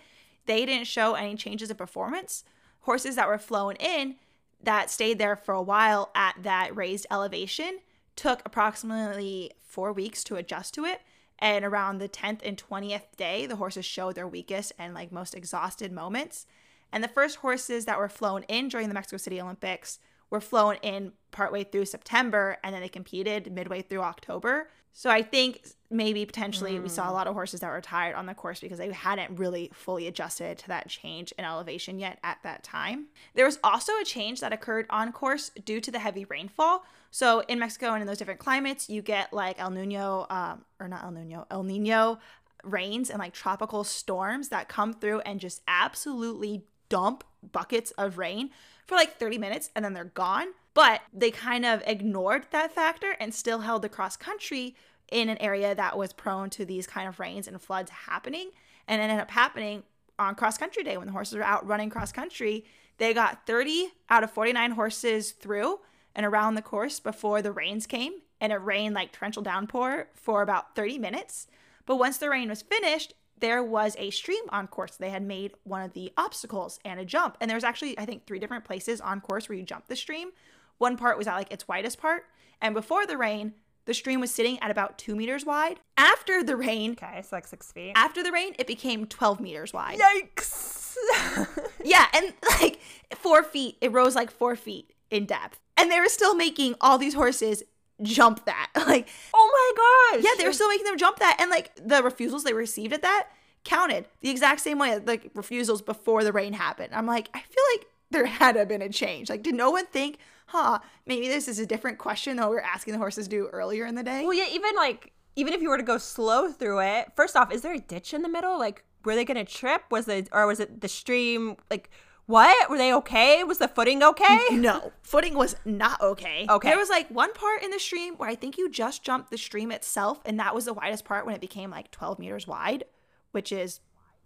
[0.47, 2.45] they didn't show any changes in performance.
[2.81, 4.17] Horses that were flown in
[4.62, 7.79] that stayed there for a while at that raised elevation
[8.17, 11.01] took approximately four weeks to adjust to it.
[11.38, 15.35] And around the 10th and 20th day, the horses showed their weakest and like most
[15.35, 16.47] exhausted moments.
[16.93, 19.99] And the first horses that were flown in during the Mexico City Olympics
[20.33, 24.66] were flown in partway through September and then they competed midway through October.
[24.95, 28.25] So I think maybe potentially we saw a lot of horses that were tired on
[28.25, 32.38] the course because they hadn't really fully adjusted to that change in elevation yet at
[32.45, 33.09] that time.
[33.35, 36.85] There was also a change that occurred on course due to the heavy rainfall.
[37.11, 40.88] So in Mexico and in those different climates, you get like El Nino, um, or
[40.88, 42.18] not El Nino, El Nino
[42.64, 48.51] rains and like tropical storms that come through and just absolutely dump buckets of rain
[48.87, 50.49] for like 30 minutes and then they're gone.
[50.75, 54.75] But they kind of ignored that factor and still held the cross country
[55.11, 58.51] in an area that was prone to these kind of rains and floods happening.
[58.88, 59.83] And it ended up happening
[60.18, 62.64] on cross country day when the horses were out running cross country.
[62.99, 65.81] They got 30 out of 49 horses through
[66.14, 68.14] and around the course before the rains came.
[68.40, 71.47] And it rained like torrential downpour for about 30 minutes.
[71.87, 74.96] But once the rain was finished, there was a stream on course.
[74.96, 77.37] They had made one of the obstacles and a jump.
[77.40, 79.96] And there was actually, I think, three different places on course where you jump the
[79.96, 80.31] stream.
[80.78, 82.24] One part was at like its widest part.
[82.62, 83.52] And before the rain,
[83.85, 85.81] the stream was sitting at about two meters wide.
[85.98, 87.92] After the rain, Okay, it's like six feet.
[87.96, 89.98] after the rain, it became 12 meters wide.
[89.98, 90.78] Yikes!
[91.85, 92.78] Yeah, and like
[93.16, 95.59] four feet, it rose like four feet in depth.
[95.76, 97.64] And they were still making all these horses
[98.03, 98.71] jump that.
[98.93, 100.25] Like, oh my gosh!
[100.25, 101.37] yeah, they were still making them jump that.
[101.41, 103.29] And like the refusals they received at that
[103.65, 106.93] counted the exact same way as like refusals before the rain happened.
[106.93, 109.31] I'm like, I feel like there had to have been a change.
[109.31, 112.57] Like, did no one think, huh, maybe this is a different question than what we
[112.57, 114.23] were asking the horses to do earlier in the day?
[114.23, 117.53] Well, yeah, even like even if you were to go slow through it, first off,
[117.53, 118.59] is there a ditch in the middle?
[118.59, 119.83] Like, were they gonna trip?
[119.91, 121.57] Was it or was it the stream?
[121.71, 121.91] Like,
[122.33, 123.45] what were they okay?
[123.45, 124.47] Was the footing okay?
[124.53, 126.47] No, footing was not okay.
[126.49, 126.68] Okay.
[126.71, 129.37] There was like one part in the stream where I think you just jumped the
[129.37, 132.85] stream itself, and that was the widest part when it became like 12 meters wide,
[133.33, 133.81] which is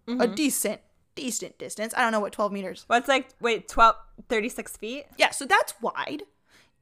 [0.07, 0.35] a mm-hmm.
[0.35, 0.81] decent,
[1.17, 1.93] decent distance.
[1.97, 2.85] I don't know what 12 meters.
[2.87, 3.97] What's like wait 12,
[4.29, 5.07] 36 feet?
[5.19, 6.23] Yeah, so that's wide.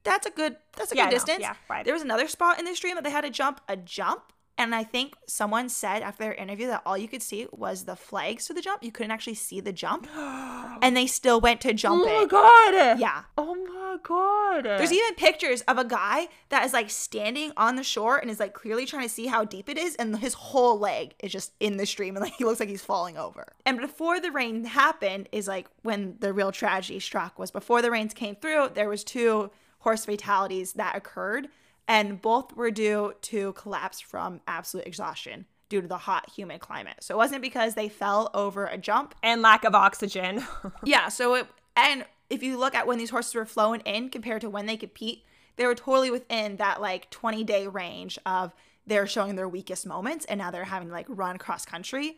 [0.03, 0.57] That's a good.
[0.77, 1.39] That's a Yeah, good distance.
[1.41, 1.87] yeah, wide.
[1.87, 4.73] There was another spot in the stream that they had to jump a jump, and
[4.73, 8.47] I think someone said after their interview that all you could see was the flags
[8.47, 8.83] to the jump.
[8.83, 12.29] You couldn't actually see the jump, and they still went to jump Oh my it.
[12.29, 12.99] god!
[12.99, 13.23] Yeah.
[13.37, 14.63] Oh my god!
[14.65, 18.39] There's even pictures of a guy that is like standing on the shore and is
[18.39, 21.53] like clearly trying to see how deep it is, and his whole leg is just
[21.59, 23.53] in the stream and like he looks like he's falling over.
[23.65, 27.91] And before the rain happened is like when the real tragedy struck was before the
[27.91, 31.47] rains came through, there was two horse fatalities that occurred,
[31.87, 36.97] and both were due to collapse from absolute exhaustion due to the hot, humid climate.
[37.01, 40.45] So it wasn't because they fell over a jump and lack of oxygen.
[40.83, 44.41] yeah, so it and if you look at when these horses were flown in compared
[44.41, 45.23] to when they compete,
[45.57, 48.53] they were totally within that like 20 day range of
[48.87, 52.17] they're showing their weakest moments and now they're having to like run cross country.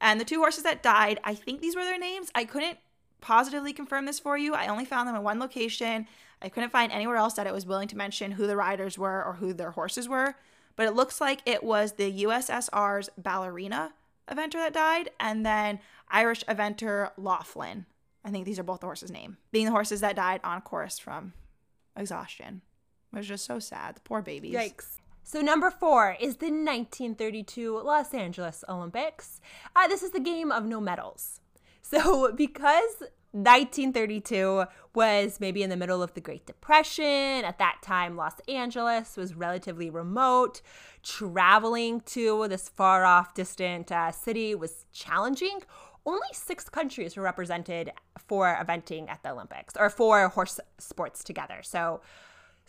[0.00, 2.30] And the two horses that died, I think these were their names.
[2.34, 2.78] I couldn't
[3.20, 4.54] positively confirm this for you.
[4.54, 6.06] I only found them in one location.
[6.40, 9.24] I couldn't find anywhere else that it was willing to mention who the riders were
[9.24, 10.36] or who their horses were.
[10.76, 13.94] But it looks like it was the USSR's ballerina
[14.30, 17.86] eventer that died, and then Irish eventer Laughlin.
[18.24, 20.98] I think these are both the horses' name, being the horses that died on course
[20.98, 21.32] from
[21.96, 22.62] exhaustion.
[23.12, 23.96] It was just so sad.
[23.96, 24.54] The poor babies.
[24.54, 24.98] Yikes.
[25.24, 29.40] So, number four is the 1932 Los Angeles Olympics.
[29.74, 31.40] Uh, this is the game of no medals.
[31.80, 33.02] So, because
[33.32, 34.64] 1932
[34.94, 37.04] was maybe in the middle of the Great Depression.
[37.04, 40.62] At that time, Los Angeles was relatively remote.
[41.02, 45.60] Traveling to this far off, distant uh, city was challenging.
[46.06, 51.60] Only six countries were represented for eventing at the Olympics or for horse sports together.
[51.62, 52.00] So,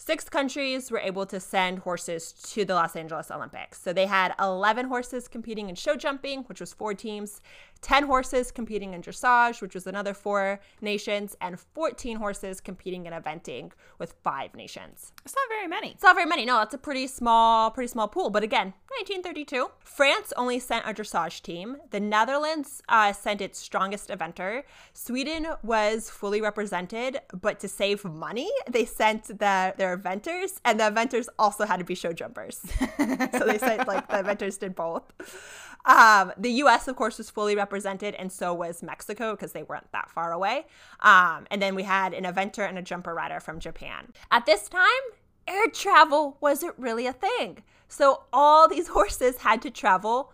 [0.02, 3.82] Six countries were able to send horses to the Los Angeles Olympics.
[3.82, 7.42] So they had 11 horses competing in show jumping, which was four teams,
[7.82, 13.14] 10 horses competing in dressage, which was another four nations, and 14 horses competing in
[13.14, 15.12] eventing with five nations.
[15.26, 15.92] It's not very many.
[15.92, 16.46] It's not very many.
[16.46, 18.30] No, it's a pretty small, pretty small pool.
[18.30, 19.70] But again, 1932.
[19.84, 21.78] France only sent a dressage team.
[21.92, 24.64] The Netherlands uh, sent its strongest eventer.
[24.94, 30.86] Sweden was fully represented, but to save money, they sent the, their eventers, and the
[30.86, 32.58] eventers also had to be show jumpers.
[32.98, 35.04] so they said like the eventers did both.
[35.86, 36.88] Um, the U.S.
[36.88, 40.66] of course was fully represented, and so was Mexico because they weren't that far away.
[41.00, 44.12] Um, and then we had an eventer and a jumper rider from Japan.
[44.32, 44.86] At this time,
[45.48, 47.64] air travel wasn't really a thing.
[47.88, 50.34] So all these horses had to travel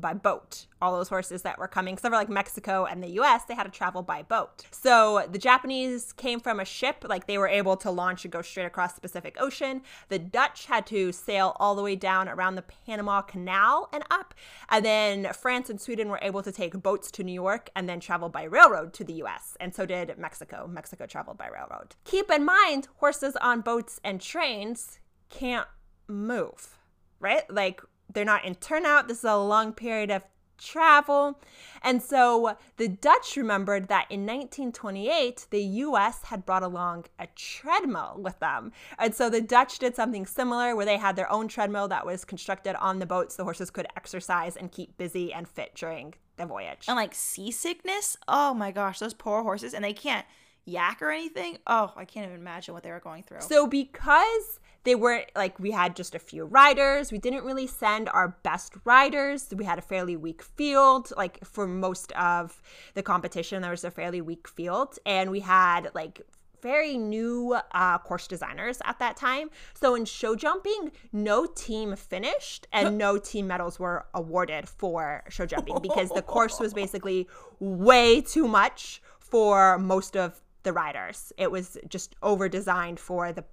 [0.00, 0.66] by boat.
[0.80, 3.64] All those horses that were coming, except for like Mexico and the US, they had
[3.64, 4.64] to travel by boat.
[4.70, 8.42] So the Japanese came from a ship, like they were able to launch and go
[8.42, 9.82] straight across the Pacific Ocean.
[10.08, 14.34] The Dutch had to sail all the way down around the Panama Canal and up.
[14.68, 18.00] And then France and Sweden were able to take boats to New York and then
[18.00, 19.56] travel by railroad to the US.
[19.60, 20.66] And so did Mexico.
[20.66, 21.96] Mexico traveled by railroad.
[22.04, 25.66] Keep in mind, horses on boats and trains can't
[26.08, 26.78] move,
[27.20, 27.48] right?
[27.50, 27.82] Like
[28.12, 29.08] they're not in turnout.
[29.08, 30.22] This is a long period of
[30.58, 31.40] travel.
[31.82, 38.16] And so the Dutch remembered that in 1928, the US had brought along a treadmill
[38.18, 38.72] with them.
[38.98, 42.24] And so the Dutch did something similar where they had their own treadmill that was
[42.24, 46.14] constructed on the boat so the horses could exercise and keep busy and fit during
[46.36, 46.86] the voyage.
[46.88, 50.26] And like seasickness, oh my gosh, those poor horses, and they can't
[50.64, 51.58] yak or anything.
[51.66, 53.40] Oh, I can't even imagine what they were going through.
[53.40, 57.12] So because they weren't like we had just a few riders.
[57.12, 59.48] We didn't really send our best riders.
[59.54, 61.12] We had a fairly weak field.
[61.16, 62.62] Like for most of
[62.94, 64.98] the competition, there was a fairly weak field.
[65.04, 66.22] And we had like
[66.62, 69.50] very new uh, course designers at that time.
[69.74, 75.46] So in show jumping, no team finished and no team medals were awarded for show
[75.46, 77.28] jumping because the course was basically
[77.60, 81.32] way too much for most of the riders.
[81.36, 83.44] It was just over designed for the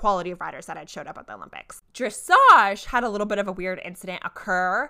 [0.00, 1.82] quality of riders that had showed up at the Olympics.
[1.92, 4.88] Dressage had a little bit of a weird incident occur.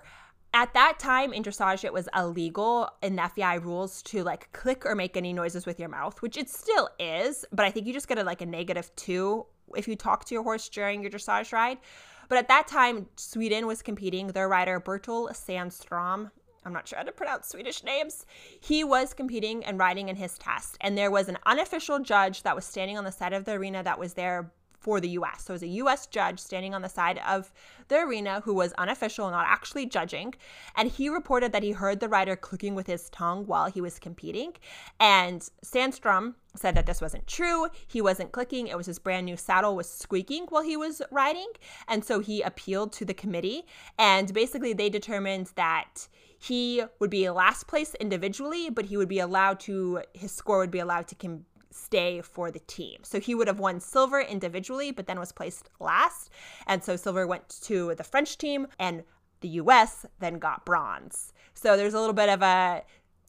[0.54, 4.86] At that time in dressage, it was illegal in the FEI rules to like click
[4.86, 7.92] or make any noises with your mouth, which it still is, but I think you
[7.92, 9.46] just get a like a negative two
[9.76, 11.78] if you talk to your horse during your dressage ride.
[12.28, 14.28] But at that time, Sweden was competing.
[14.28, 16.30] Their rider Bertil Sandstrom,
[16.64, 18.26] I'm not sure how to pronounce Swedish names.
[18.60, 22.54] He was competing and riding in his test, and there was an unofficial judge that
[22.54, 25.44] was standing on the side of the arena that was there for the US.
[25.44, 27.52] So it was a US judge standing on the side of
[27.88, 30.34] the arena who was unofficial, not actually judging.
[30.74, 33.98] And he reported that he heard the rider clicking with his tongue while he was
[33.98, 34.54] competing.
[34.98, 37.68] And Sandstrom said that this wasn't true.
[37.86, 38.66] He wasn't clicking.
[38.66, 41.50] It was his brand new saddle was squeaking while he was riding.
[41.86, 43.66] And so he appealed to the committee.
[43.98, 46.08] And basically, they determined that
[46.38, 50.70] he would be last place individually, but he would be allowed to, his score would
[50.70, 53.00] be allowed to com- stay for the team.
[53.02, 56.30] So he would have won silver individually, but then was placed last.
[56.66, 59.04] And so silver went to the French team, and
[59.40, 61.32] the US then got bronze.
[61.54, 62.82] So there's a little bit of a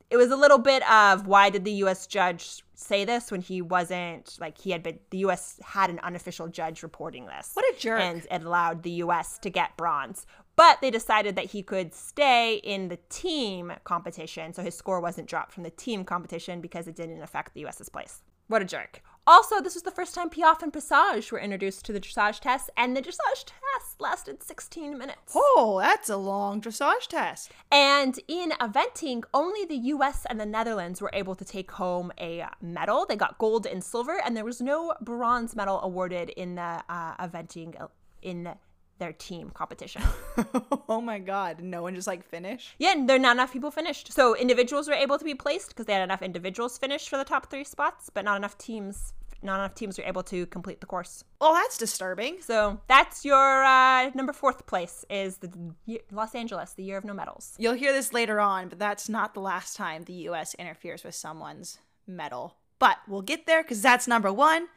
[0.09, 3.61] it was a little bit of why did the US judge say this when he
[3.61, 7.51] wasn't like he had been the US had an unofficial judge reporting this.
[7.53, 8.01] What a jerk.
[8.01, 10.25] And it allowed the US to get bronze.
[10.57, 15.29] But they decided that he could stay in the team competition so his score wasn't
[15.29, 18.21] dropped from the team competition because it didn't affect the US's place.
[18.51, 19.01] What a jerk.
[19.25, 22.69] Also, this was the first time Piaffe and Passage were introduced to the dressage test,
[22.75, 25.31] and the dressage test lasted 16 minutes.
[25.33, 27.53] Oh, that's a long dressage test.
[27.71, 32.45] And in eventing, only the US and the Netherlands were able to take home a
[32.61, 33.05] medal.
[33.05, 37.25] They got gold and silver, and there was no bronze medal awarded in the uh,
[37.25, 37.73] eventing
[38.21, 38.53] in
[39.01, 40.03] their team competition.
[40.87, 42.75] oh my god, no one just like finished?
[42.77, 44.13] Yeah, there are not enough people finished.
[44.13, 47.25] So individuals were able to be placed because they had enough individuals finished for the
[47.25, 49.13] top three spots, but not enough teams.
[49.43, 51.23] Not enough teams were able to complete the course.
[51.39, 52.41] Well, that's disturbing.
[52.41, 55.49] So that's your uh, number fourth place is the
[56.11, 57.55] Los Angeles, the year of no medals.
[57.57, 60.53] You'll hear this later on, but that's not the last time the U.S.
[60.59, 62.57] interferes with someone's medal.
[62.77, 64.67] But we'll get there because that's number one.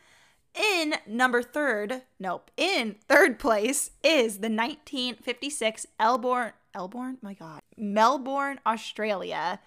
[0.54, 8.60] In number third, nope, in third place is the 1956 Elborn, Elborn, my God, Melbourne,
[8.64, 9.58] Australia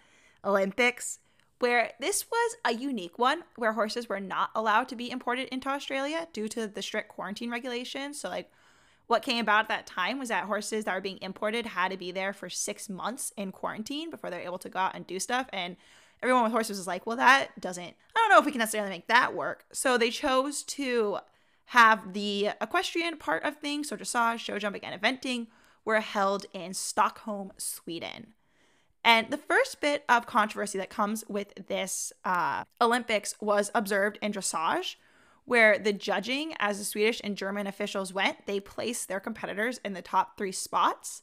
[0.46, 1.20] Olympics,
[1.60, 5.68] where this was a unique one where horses were not allowed to be imported into
[5.68, 8.22] Australia due to the strict quarantine regulations.
[8.22, 8.50] So, like,
[9.08, 11.98] what came about at that time was that horses that were being imported had to
[11.98, 15.20] be there for six months in quarantine before they're able to go out and do
[15.20, 15.48] stuff.
[15.52, 15.78] And
[16.22, 17.84] everyone with horses was like, well, that doesn't,
[18.16, 19.66] I don't know if we can necessarily make that work.
[19.72, 21.20] So they chose to
[21.72, 25.48] have the equestrian part of things, so dressage, show jumping, and eventing,
[25.84, 28.34] were held in Stockholm, Sweden.
[29.04, 34.34] And the first bit of controversy that comes with this uh, Olympics was observed in
[34.34, 34.96] dressage,
[35.46, 39.94] where the judging, as the Swedish and German officials went, they placed their competitors in
[39.94, 41.22] the top three spots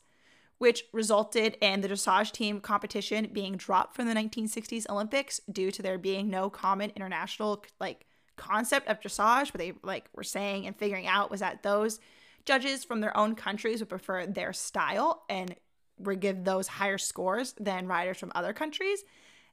[0.59, 5.83] which resulted in the dressage team competition being dropped from the 1960s Olympics due to
[5.83, 9.53] there being no common international like concept of dressage.
[9.53, 12.01] What they like were saying and figuring out was that those
[12.45, 15.55] judges from their own countries would prefer their style and
[15.99, 19.05] would give those higher scores than riders from other countries.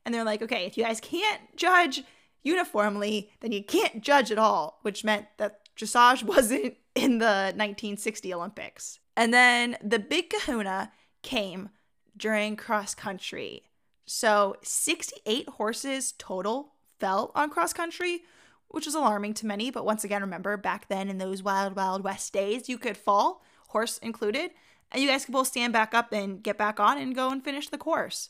[0.05, 2.03] And they're like, okay, if you guys can't judge
[2.43, 8.34] uniformly, then you can't judge at all, which meant that dressage wasn't in the 1960
[8.34, 8.99] Olympics.
[9.15, 10.91] And then the big kahuna
[11.22, 11.69] came
[12.15, 13.63] during cross country.
[14.05, 18.24] So 68 horses total fell on cross country,
[18.67, 19.72] which was alarming to many.
[19.72, 23.43] But once again, remember back then in those wild, wild west days, you could fall,
[23.69, 24.51] horse included,
[24.91, 27.43] and you guys could both stand back up and get back on and go and
[27.43, 28.30] finish the course.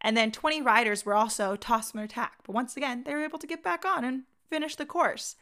[0.00, 2.38] And then 20 riders were also tossed from their tack.
[2.44, 5.36] But once again, they were able to get back on and finish the course.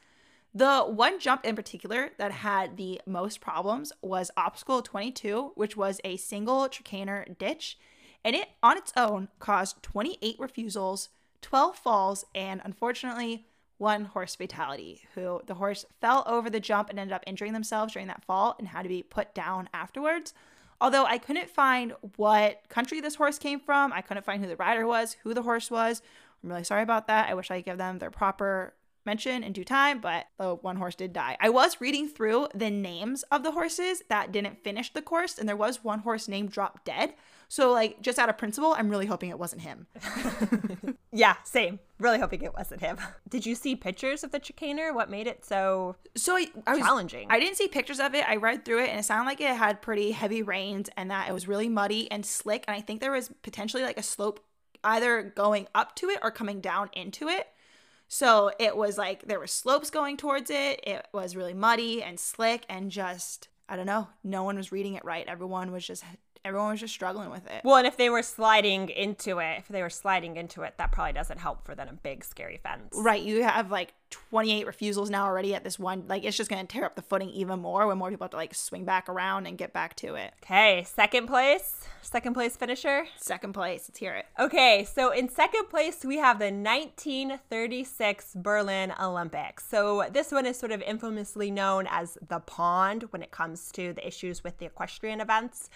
[0.53, 6.01] The one jump in particular that had the most problems was obstacle 22, which was
[6.03, 7.79] a single Trakehner ditch,
[8.25, 13.47] and it on its own caused 28 refusals, 12 falls, and unfortunately,
[13.79, 15.03] one horse fatality.
[15.15, 18.57] Who the horse fell over the jump and ended up injuring themselves during that fall
[18.59, 20.35] and had to be put down afterwards.
[20.81, 24.57] Although I couldn't find what country this horse came from, I couldn't find who the
[24.57, 26.03] rider was, who the horse was.
[26.43, 27.29] I'm really sorry about that.
[27.29, 28.75] I wish I could give them their proper
[29.05, 31.37] mention in due time, but the one horse did die.
[31.41, 35.49] I was reading through the names of the horses that didn't finish the course, and
[35.49, 37.15] there was one horse named Drop Dead.
[37.49, 39.89] So, like, just out of principle, I'm really hoping it wasn't him.
[41.13, 41.81] yeah, same.
[41.99, 42.97] Really hoping it wasn't him.
[43.29, 44.95] Did you see pictures of the Trakehner?
[44.95, 47.27] What made it so so I, I was, challenging?
[47.29, 48.25] I didn't see pictures of it.
[48.29, 51.29] I read through it, and it sounded like it had pretty heavy rains and that
[51.29, 52.65] it was really muddy and slick.
[52.69, 54.45] And I think there was potentially like a slope
[54.85, 57.49] either going up to it or coming down into it.
[58.13, 60.81] So it was like there were slopes going towards it.
[60.83, 64.95] It was really muddy and slick and just I don't know, no one was reading
[64.95, 65.25] it right.
[65.29, 66.03] Everyone was just
[66.45, 67.63] everyone was just struggling with it.
[67.65, 70.93] Well, and if they were sliding into it, if they were sliding into it, that
[70.93, 72.95] probably doesn't help for then a big scary fence.
[72.95, 73.23] Right.
[73.23, 76.05] You have like 28 refusals now already at this one.
[76.09, 78.31] Like it's just going to tear up the footing even more when more people have
[78.33, 80.33] to like swing back around and get back to it.
[80.43, 83.05] Okay, second place, second place finisher.
[83.17, 83.87] Second place.
[83.89, 84.27] Let's hear it.
[84.39, 89.67] Okay, so in second place we have the 1936 Berlin Olympics.
[89.69, 93.93] So this one is sort of infamously known as the pond when it comes to
[93.93, 95.71] the issues with the equestrian events.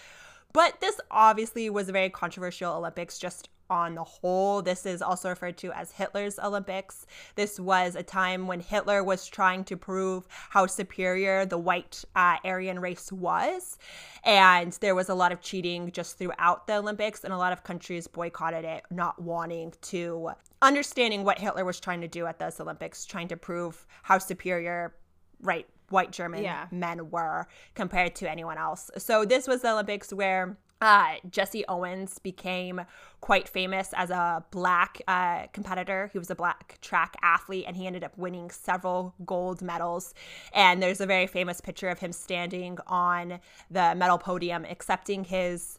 [0.54, 4.62] But this obviously was a very controversial Olympics just on the whole.
[4.62, 7.06] This is also referred to as Hitler's Olympics.
[7.34, 12.36] This was a time when Hitler was trying to prove how superior the white uh,
[12.44, 13.78] Aryan race was.
[14.22, 17.64] And there was a lot of cheating just throughout the Olympics, and a lot of
[17.64, 20.30] countries boycotted it, not wanting to,
[20.62, 24.94] understanding what Hitler was trying to do at those Olympics, trying to prove how superior
[25.40, 26.66] right white German yeah.
[26.70, 28.90] men were compared to anyone else.
[28.98, 32.82] So this was the Olympics where uh, Jesse Owens became
[33.22, 36.10] quite famous as a black uh, competitor.
[36.12, 40.12] He was a black track athlete and he ended up winning several gold medals.
[40.52, 43.40] And there's a very famous picture of him standing on
[43.70, 45.78] the medal podium accepting his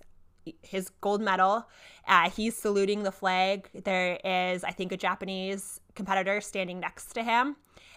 [0.62, 1.68] his gold medal.
[2.08, 3.68] Uh, he's saluting the flag.
[3.74, 7.56] There is, I think, a Japanese competitor standing next to him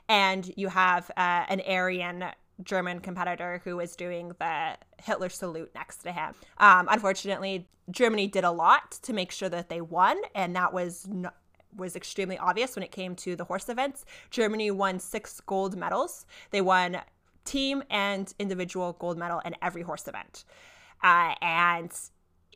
[0.09, 2.25] and you have uh, an Aryan
[2.63, 6.35] German competitor who is doing the Hitler salute next to him.
[6.59, 11.07] Um, unfortunately, Germany did a lot to make sure that they won, and that was
[11.07, 11.31] no-
[11.77, 14.05] was extremely obvious when it came to the horse events.
[14.31, 16.27] Germany won six gold medals.
[16.51, 16.99] They won
[17.45, 20.45] team and individual gold medal in every horse event,
[21.03, 21.93] uh, and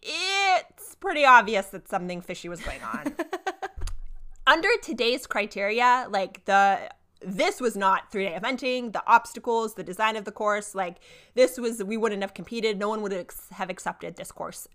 [0.03, 3.15] it's pretty obvious that something fishy was going on.
[4.47, 6.91] Under today's criteria, like the
[7.25, 10.97] this was not three day eventing, the obstacles, the design of the course, like
[11.35, 12.79] this was, we wouldn't have competed.
[12.79, 13.13] No one would
[13.53, 14.69] have accepted this course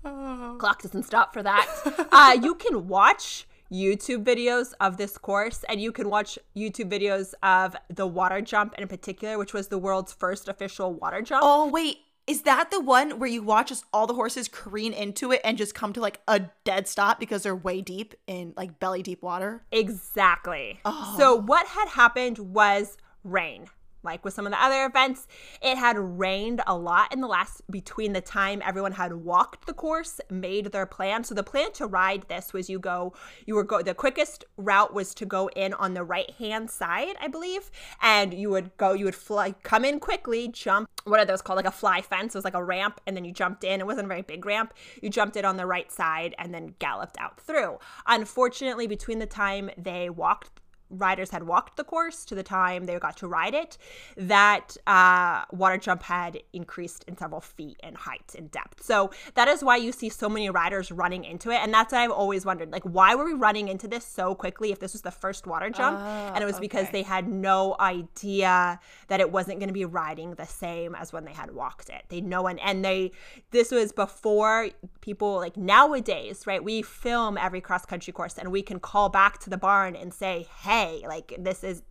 [0.59, 1.67] Clock doesn't stop for that.
[2.13, 7.35] uh, you can watch YouTube videos of this course, and you can watch YouTube videos
[7.43, 11.43] of the water jump in particular, which was the world's first official water jump.
[11.45, 15.41] Oh wait, is that the one where you watch all the horses careen into it
[15.45, 19.03] and just come to like a dead stop because they're way deep in like belly
[19.03, 19.65] deep water?
[19.71, 20.81] Exactly.
[20.85, 21.15] Oh.
[21.17, 23.67] So what had happened was rain.
[24.07, 25.27] Like with some of the other events,
[25.61, 29.75] it had rained a lot in the last between the time everyone had walked the
[29.75, 31.25] course, made their plan.
[31.25, 33.13] So the plan to ride this was you go,
[33.47, 37.17] you were go the quickest route was to go in on the right hand side,
[37.21, 40.89] I believe, and you would go, you would fly, come in quickly, jump.
[41.05, 41.57] What are those called?
[41.57, 42.35] Like a fly fence.
[42.35, 43.81] It was like a ramp, and then you jumped in.
[43.81, 44.75] It wasn't a very big ramp.
[45.03, 47.79] You jumped in on the right side and then galloped out through.
[48.07, 50.51] Unfortunately, between the time they walked
[50.91, 53.79] riders had walked the course to the time they got to ride it,
[54.17, 58.83] that uh, water jump had increased in several feet in height and depth.
[58.85, 61.57] So that is why you see so many riders running into it.
[61.57, 64.73] And that's what I've always wondered like, why were we running into this so quickly
[64.73, 65.99] if this was the first water jump?
[66.35, 68.79] and it was because they had no idea
[69.09, 72.05] that it wasn't going to be riding the same as when they had walked it.
[72.09, 73.13] They know and and they
[73.51, 74.69] this was before
[75.01, 76.63] people like nowadays, right?
[76.63, 80.13] We film every cross country course and we can call back to the barn and
[80.13, 80.76] say, "Hey,
[81.07, 81.83] like this is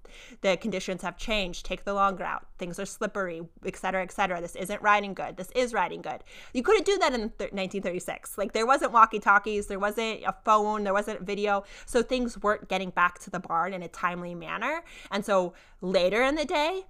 [0.41, 1.65] the conditions have changed.
[1.65, 2.45] Take the long route.
[2.57, 4.41] Things are slippery, etc., cetera, et cetera.
[4.41, 5.37] This isn't riding good.
[5.37, 6.23] This is riding good."
[6.53, 8.37] You couldn't do that in th- 1936.
[8.37, 11.63] Like there wasn't walkie-talkies, there wasn't a phone, there wasn't video.
[11.85, 14.83] So things weren't getting back to the barn in a timely manner.
[15.11, 16.85] And so later in the day,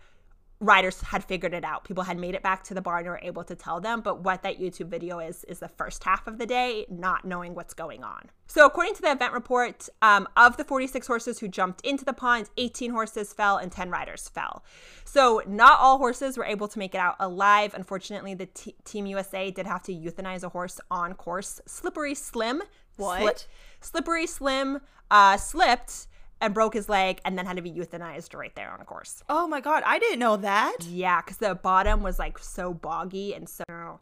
[0.65, 1.83] riders had figured it out.
[1.83, 4.01] People had made it back to the barn and were able to tell them.
[4.01, 7.53] But what that YouTube video is, is the first half of the day, not knowing
[7.53, 8.29] what's going on.
[8.47, 12.13] So, according to the event report, um, of the 46 horses who jumped into the
[12.13, 14.63] pond, 18 horses fell and 10 riders fell.
[15.03, 17.73] So, not all horses were able to make it out alive.
[17.73, 21.61] Unfortunately, the t- Team USA did have to euthanize a horse on course.
[21.67, 22.61] Slippery Slim.
[22.97, 23.47] What?
[23.81, 24.79] Slippery Slim
[25.11, 26.07] uh, slipped
[26.41, 29.23] and broke his leg and then had to be euthanized right there on a course.
[29.29, 30.77] Oh my god, I didn't know that.
[30.89, 33.99] Yeah, because the bottom was like so boggy and so.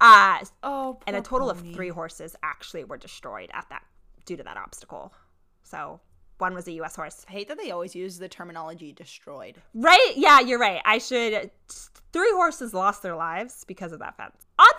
[0.00, 3.84] Uh, Oh, and a total of three horses actually were destroyed at that
[4.26, 5.12] due to that obstacle.
[5.62, 6.00] So
[6.38, 6.96] one was a U.S.
[6.96, 7.24] horse.
[7.28, 9.62] I hate that they always use the terminology destroyed.
[9.74, 10.12] Right?
[10.16, 10.80] Yeah, you're right.
[10.84, 11.50] I should.
[12.12, 14.34] Three horses lost their lives because of that fence.
[14.58, 14.72] Oddly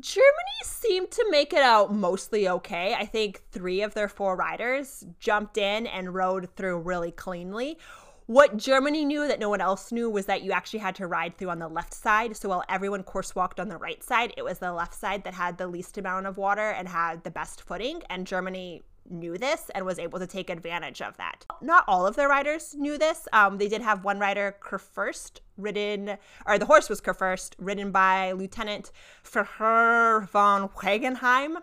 [0.00, 2.94] Germany seemed to make it out mostly okay.
[2.94, 7.78] I think three of their four riders jumped in and rode through really cleanly.
[8.26, 11.38] What Germany knew that no one else knew was that you actually had to ride
[11.38, 12.36] through on the left side.
[12.36, 15.34] So while everyone course walked on the right side, it was the left side that
[15.34, 18.02] had the least amount of water and had the best footing.
[18.10, 21.44] And Germany knew this and was able to take advantage of that.
[21.60, 23.28] Not all of their riders knew this.
[23.32, 28.32] Um, they did have one rider, Kurfürst, ridden, or the horse was Kurfürst, ridden by
[28.32, 28.92] Lieutenant
[29.22, 31.58] Freiherr von Wangenheim.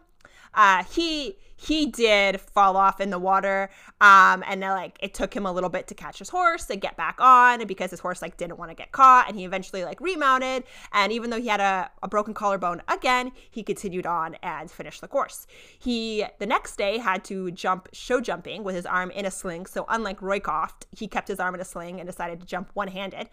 [0.56, 3.70] Uh, he he did fall off in the water
[4.02, 6.82] um and then, like it took him a little bit to catch his horse and
[6.82, 9.84] get back on because his horse like didn't want to get caught and he eventually
[9.84, 14.36] like remounted and even though he had a, a broken collarbone again he continued on
[14.44, 15.48] and finished the course.
[15.80, 19.66] He the next day had to jump show jumping with his arm in a sling
[19.66, 23.30] so unlike roycroft he kept his arm in a sling and decided to jump one-handed.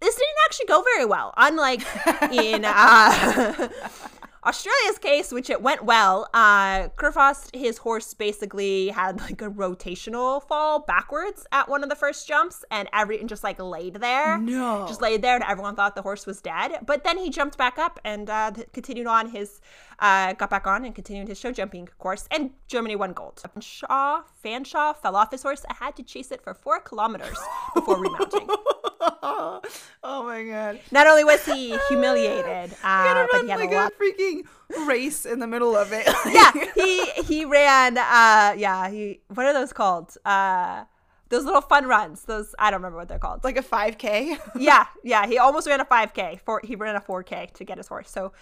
[0.00, 1.82] This didn't actually go very well unlike
[2.32, 3.68] in uh
[4.46, 10.46] Australia's case, which it went well, uh, Kurfürst, his horse basically had like a rotational
[10.46, 14.38] fall backwards at one of the first jumps, and every and just like laid there.
[14.38, 14.86] No.
[14.86, 16.80] just laid there, and everyone thought the horse was dead.
[16.84, 19.60] But then he jumped back up and uh, continued on his,
[19.98, 23.42] uh, got back on and continued his show jumping course, and Germany won gold.
[23.60, 27.38] Shaw, Fanshawe fell off his horse and had to chase it for four kilometers
[27.74, 28.48] before remounting.
[29.22, 29.60] oh
[30.02, 30.80] my god.
[30.90, 34.42] Not only was he humiliated, uh, but he had like a a freaking
[34.86, 36.06] race in the middle of it.
[36.26, 37.98] yeah, he he ran.
[37.98, 39.20] Uh, yeah, he.
[39.28, 40.16] What are those called?
[40.24, 40.84] Uh,
[41.28, 42.22] those little fun runs.
[42.22, 43.44] Those I don't remember what they're called.
[43.44, 44.38] like a 5K.
[44.56, 45.26] yeah, yeah.
[45.26, 46.40] He almost ran a 5K.
[46.40, 48.10] For he ran a 4K to get his horse.
[48.10, 48.32] So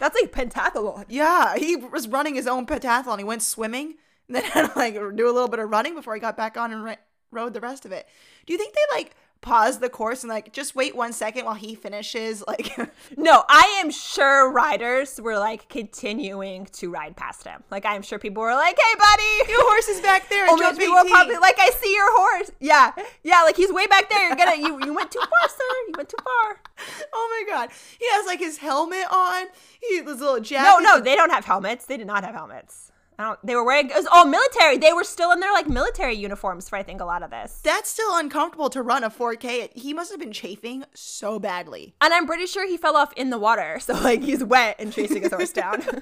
[0.00, 1.04] that's like pentathlon.
[1.08, 3.18] Yeah, he was running his own pentathlon.
[3.18, 3.94] He went swimming
[4.26, 6.56] and then had to like do a little bit of running before he got back
[6.56, 6.96] on and ri-
[7.30, 8.08] rode the rest of it.
[8.46, 11.54] Do you think they like pause the course and like just wait one second while
[11.54, 12.42] he finishes?
[12.46, 12.76] Like,
[13.16, 17.62] No, I am sure riders were like continuing to ride past him.
[17.70, 20.46] Like I'm sure people were like, "Hey, buddy." your horse is back there.
[20.50, 23.42] Oh, Jump people were probably like, "I see your horse." Yeah, yeah.
[23.42, 24.26] Like he's way back there.
[24.28, 25.64] You're gonna you you went too far, sir.
[25.88, 26.60] You went too far.
[27.12, 29.46] oh my god, he has like his helmet on.
[29.80, 30.82] He his little jacket.
[30.82, 31.86] No, no, they don't have helmets.
[31.86, 32.89] They did not have helmets.
[33.20, 33.46] I don't.
[33.46, 33.90] They were wearing.
[33.90, 34.78] It was all military.
[34.78, 37.60] They were still in their like military uniforms for I think a lot of this.
[37.62, 39.76] That's still uncomfortable to run a 4K.
[39.76, 41.94] He must have been chafing so badly.
[42.00, 44.90] And I'm pretty sure he fell off in the water, so like he's wet and
[44.90, 45.82] chasing his horse down.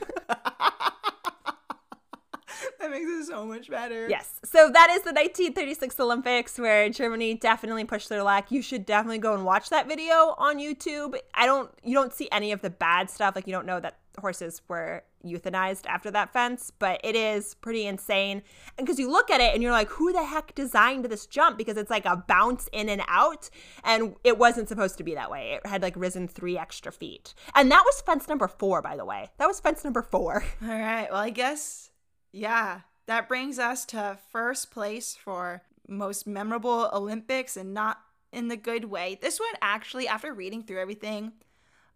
[2.80, 4.08] That makes it so much better.
[4.08, 4.40] yes.
[4.44, 8.50] So that is the 1936 Olympics where Germany definitely pushed their luck.
[8.50, 11.16] You should definitely go and watch that video on YouTube.
[11.34, 11.70] I don't.
[11.82, 13.34] You don't see any of the bad stuff.
[13.34, 17.86] Like you don't know that horses were euthanized after that fence, but it is pretty
[17.86, 18.42] insane.
[18.76, 21.58] And because you look at it and you're like, who the heck designed this jump?
[21.58, 23.50] Because it's like a bounce in and out,
[23.84, 25.58] and it wasn't supposed to be that way.
[25.62, 27.34] It had like risen three extra feet.
[27.54, 29.30] And that was fence number four, by the way.
[29.38, 30.44] That was fence number four.
[30.62, 31.08] All right.
[31.10, 31.90] Well, I guess,
[32.32, 37.98] yeah, that brings us to first place for most memorable Olympics and not
[38.32, 39.18] in the good way.
[39.20, 41.32] This one, actually, after reading through everything,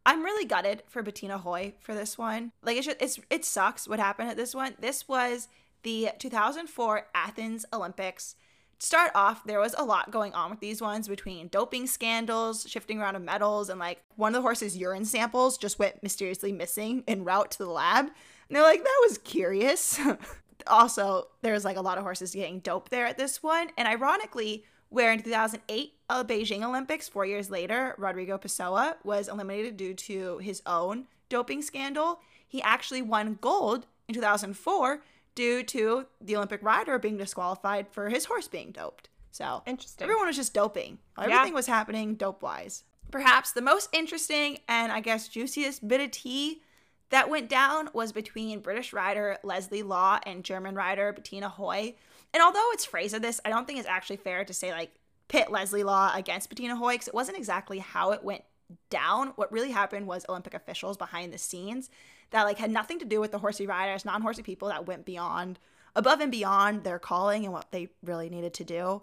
[0.04, 2.52] I'm really gutted for Bettina Hoy for this one.
[2.62, 4.74] Like, it's, just, it's it sucks what happened at this one.
[4.80, 5.48] This was
[5.82, 8.34] the 2004 Athens Olympics.
[8.80, 12.66] To start off, there was a lot going on with these ones between doping scandals,
[12.68, 16.50] shifting around of medals, and like one of the horse's urine samples just went mysteriously
[16.50, 18.06] missing en route to the lab.
[18.06, 20.00] And they're like, that was curious.
[20.66, 23.68] also, there's like a lot of horses getting dope there at this one.
[23.78, 29.76] And ironically, where in 2008 uh, Beijing Olympics, four years later, Rodrigo Pessoa was eliminated
[29.76, 32.20] due to his own doping scandal.
[32.46, 35.02] He actually won gold in 2004
[35.34, 39.08] due to the Olympic rider being disqualified for his horse being doped.
[39.30, 40.04] So Interesting.
[40.04, 40.98] everyone was just doping.
[41.16, 41.24] Yeah.
[41.24, 42.84] Everything was happening dope wise.
[43.10, 46.60] Perhaps the most interesting and I guess juiciest bit of tea
[47.08, 51.94] that went down was between British rider Leslie Law and German rider Bettina Hoy.
[52.34, 54.94] And although it's phrased this, I don't think it's actually fair to say like
[55.28, 58.44] pit Leslie Law against Bettina Hoy because it wasn't exactly how it went
[58.90, 59.28] down.
[59.36, 61.90] What really happened was Olympic officials behind the scenes
[62.30, 65.58] that like had nothing to do with the horsey riders, non-horsey people that went beyond
[65.94, 69.02] above and beyond their calling and what they really needed to do.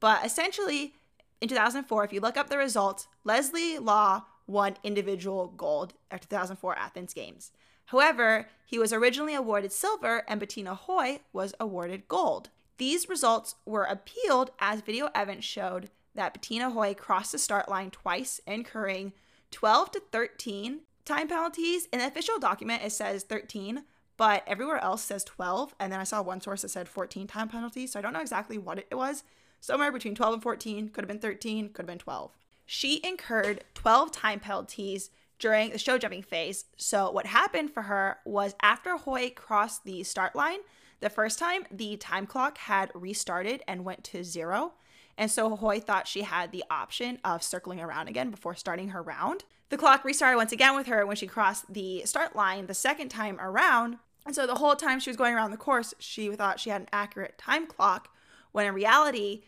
[0.00, 0.94] But essentially,
[1.40, 6.76] in 2004, if you look up the results, Leslie Law won individual gold at 2004
[6.76, 7.52] Athens Games.
[7.86, 12.48] However, he was originally awarded silver and Bettina Hoy was awarded gold.
[12.80, 17.90] These results were appealed as video evidence showed that Bettina Hoy crossed the start line
[17.90, 19.12] twice, incurring
[19.50, 21.88] 12 to 13 time penalties.
[21.92, 23.84] In the official document, it says 13,
[24.16, 25.74] but everywhere else says 12.
[25.78, 27.92] And then I saw one source that said 14 time penalties.
[27.92, 29.24] So I don't know exactly what it was.
[29.60, 32.34] Somewhere between 12 and 14, could have been 13, could have been 12.
[32.64, 36.64] She incurred 12 time penalties during the show jumping phase.
[36.78, 40.60] So what happened for her was after Hoy crossed the start line,
[41.00, 44.72] the first time the time clock had restarted and went to zero.
[45.18, 49.02] And so Hoy thought she had the option of circling around again before starting her
[49.02, 49.44] round.
[49.68, 53.08] The clock restarted once again with her when she crossed the start line the second
[53.10, 53.98] time around.
[54.26, 56.82] And so the whole time she was going around the course, she thought she had
[56.82, 58.08] an accurate time clock,
[58.52, 59.42] when in reality,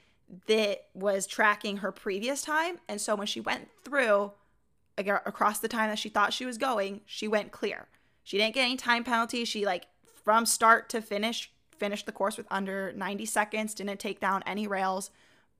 [0.47, 2.79] that was tracking her previous time.
[2.89, 4.33] And so when she went through
[4.97, 7.89] across the time that she thought she was going, she went clear.
[8.25, 9.45] She didn't get any time penalty.
[9.45, 9.87] She like
[10.25, 14.67] from start to finish, finished the course with under 90 seconds, didn't take down any
[14.67, 15.11] rails.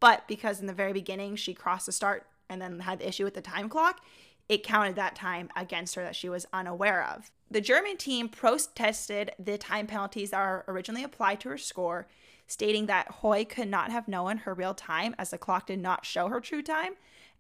[0.01, 3.25] But because in the very beginning she crossed the start and then had the issue
[3.25, 4.01] with the time clock,
[4.49, 7.31] it counted that time against her that she was unaware of.
[7.51, 12.07] The German team protested the time penalties that were originally applied to her score,
[12.47, 16.05] stating that Hoy could not have known her real time as the clock did not
[16.05, 16.95] show her true time.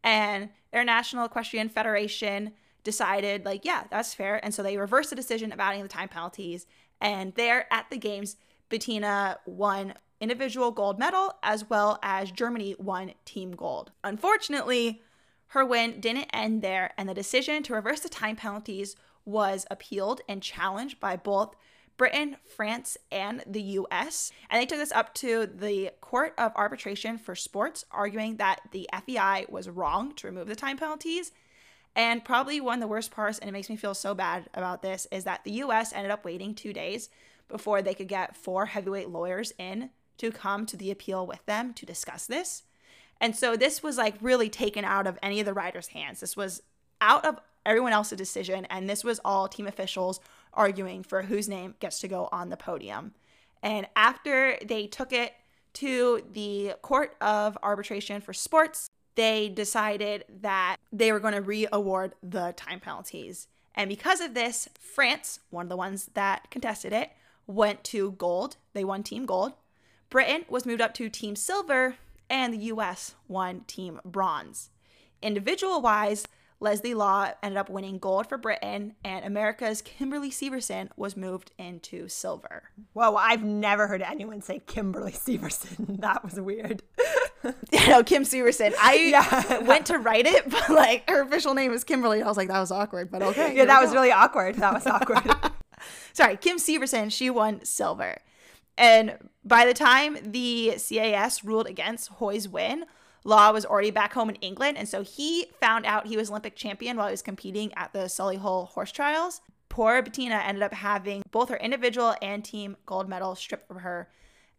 [0.04, 2.52] And International Equestrian Federation
[2.84, 4.42] decided, like, yeah, that's fair.
[4.44, 6.66] And so they reversed the decision of adding the time penalties.
[7.02, 8.36] And there at the games,
[8.70, 13.90] Bettina won individual gold medal as well as Germany won team gold.
[14.04, 15.02] Unfortunately,
[15.48, 20.20] her win didn't end there, and the decision to reverse the time penalties was appealed
[20.28, 21.54] and challenged by both
[21.96, 24.32] Britain, France, and the US.
[24.48, 28.88] And they took this up to the Court of Arbitration for Sports, arguing that the
[29.06, 31.32] FEI was wrong to remove the time penalties.
[31.94, 34.82] And probably one of the worst parts, and it makes me feel so bad about
[34.82, 37.10] this, is that the US ended up waiting two days
[37.48, 41.74] before they could get four heavyweight lawyers in to come to the appeal with them
[41.74, 42.62] to discuss this.
[43.20, 46.20] And so this was like really taken out of any of the riders' hands.
[46.20, 46.62] This was
[47.00, 48.64] out of everyone else's decision.
[48.66, 50.20] And this was all team officials
[50.52, 53.12] arguing for whose name gets to go on the podium.
[53.62, 55.32] And after they took it
[55.74, 61.66] to the Court of Arbitration for Sports, they decided that they were going to re
[61.72, 63.48] award the time penalties.
[63.74, 67.10] And because of this, France, one of the ones that contested it,
[67.46, 68.56] went to gold.
[68.72, 69.52] They won team gold.
[70.10, 71.96] Britain was moved up to team silver,
[72.28, 74.70] and the US won team bronze.
[75.22, 76.26] Individual wise,
[76.60, 82.08] Leslie Law ended up winning gold for Britain, and America's Kimberly Severson was moved into
[82.08, 82.64] silver.
[82.92, 85.98] Whoa, I've never heard anyone say Kimberly Severson.
[86.00, 86.82] That was weird.
[87.72, 88.72] you know, Kim Severson.
[88.80, 89.58] I yeah.
[89.60, 92.22] went to write it, but like her official name is Kimberly.
[92.22, 93.56] I was like, that was awkward, but okay.
[93.56, 94.56] Yeah, that was really awkward.
[94.56, 95.30] That was awkward.
[96.12, 98.18] Sorry, Kim Severson, she won silver.
[98.78, 102.86] And by the time the CAS ruled against Hoy's win,
[103.24, 104.76] Law was already back home in England.
[104.76, 108.00] And so he found out he was Olympic champion while he was competing at the
[108.00, 109.40] Solihull horse trials.
[109.68, 114.08] Poor Bettina ended up having both her individual and team gold medal stripped from her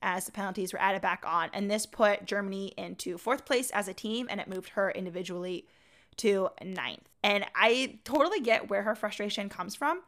[0.04, 1.50] as the penalties were added back on.
[1.54, 5.66] And this put Germany into fourth place as a team and it moved her individually
[6.18, 7.10] to ninth.
[7.24, 10.02] And I totally get where her frustration comes from.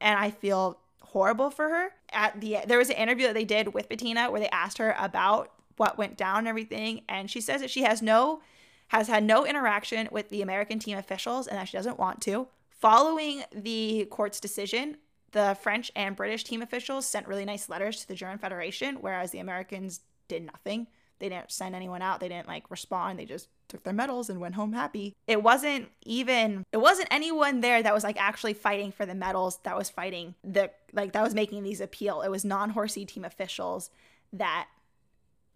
[0.00, 1.88] And I feel horrible for her.
[2.12, 4.94] At the there was an interview that they did with Bettina where they asked her
[4.98, 8.42] about what went down and everything, and she says that she has no
[8.88, 12.48] has had no interaction with the American team officials and that she doesn't want to.
[12.70, 14.96] Following the court's decision,
[15.32, 19.30] the French and British team officials sent really nice letters to the German Federation, whereas
[19.30, 20.86] the Americans did nothing.
[21.18, 22.20] They didn't send anyone out.
[22.20, 23.18] They didn't like respond.
[23.18, 25.14] They just took their medals and went home happy.
[25.26, 29.58] It wasn't even it wasn't anyone there that was like actually fighting for the medals
[29.64, 32.22] that was fighting the like that was making these appeal.
[32.22, 33.90] It was non-horsey team officials
[34.32, 34.68] that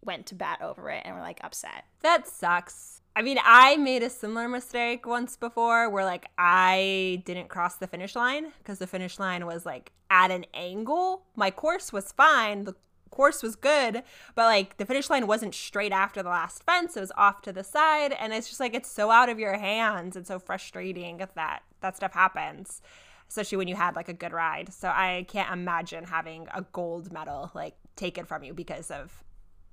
[0.05, 1.85] went to bat over it and were like upset.
[2.03, 2.94] That sucks.
[3.17, 7.87] I mean, I made a similar mistake once before where like I didn't cross the
[7.87, 11.23] finish line because the finish line was like at an angle.
[11.37, 12.65] My course was fine.
[12.65, 12.75] The
[13.11, 14.03] course was good,
[14.35, 16.97] but like the finish line wasn't straight after the last fence.
[16.97, 18.13] It was off to the side.
[18.13, 21.63] And it's just like it's so out of your hands and so frustrating if that
[21.81, 22.83] that stuff happens.
[23.29, 24.73] Especially when you had like a good ride.
[24.73, 29.24] So I can't imagine having a gold medal like taken from you because of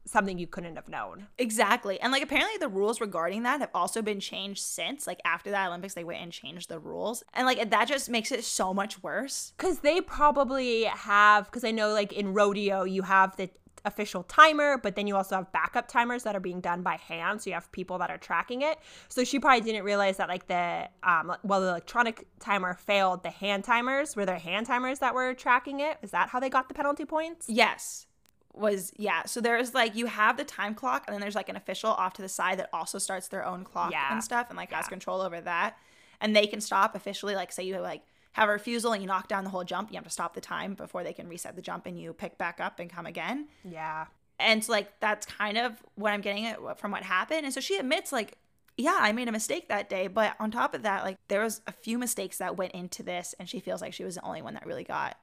[0.05, 1.27] something you couldn't have known.
[1.37, 1.99] Exactly.
[1.99, 5.07] And like apparently the rules regarding that have also been changed since.
[5.07, 7.23] Like after the Olympics they went and changed the rules.
[7.33, 9.53] And like that just makes it so much worse.
[9.57, 13.49] Cuz they probably have cuz I know like in rodeo you have the
[13.83, 17.41] official timer, but then you also have backup timers that are being done by hand.
[17.41, 18.77] So you have people that are tracking it.
[19.07, 23.31] So she probably didn't realize that like the um well the electronic timer failed, the
[23.31, 25.97] hand timers were there hand timers that were tracking it.
[26.01, 27.47] Is that how they got the penalty points?
[27.47, 28.07] Yes
[28.53, 29.25] was yeah.
[29.25, 32.13] So there's like you have the time clock and then there's like an official off
[32.13, 34.11] to the side that also starts their own clock yeah.
[34.11, 34.77] and stuff and like yeah.
[34.77, 35.77] has control over that.
[36.19, 39.27] And they can stop officially like say you like have a refusal and you knock
[39.27, 41.61] down the whole jump you have to stop the time before they can reset the
[41.61, 43.47] jump and you pick back up and come again.
[43.63, 44.05] Yeah.
[44.39, 47.45] And so, like that's kind of what i'm getting at from what happened.
[47.45, 48.37] And so she admits like
[48.77, 50.07] yeah i made a mistake that day.
[50.07, 53.33] But on top of that like there was a few mistakes that went into this
[53.39, 55.17] and she feels like she was the only one that really got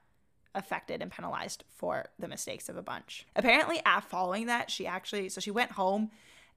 [0.55, 3.27] affected and penalized for the mistakes of a bunch.
[3.37, 6.11] Apparently, after following that, she actually so she went home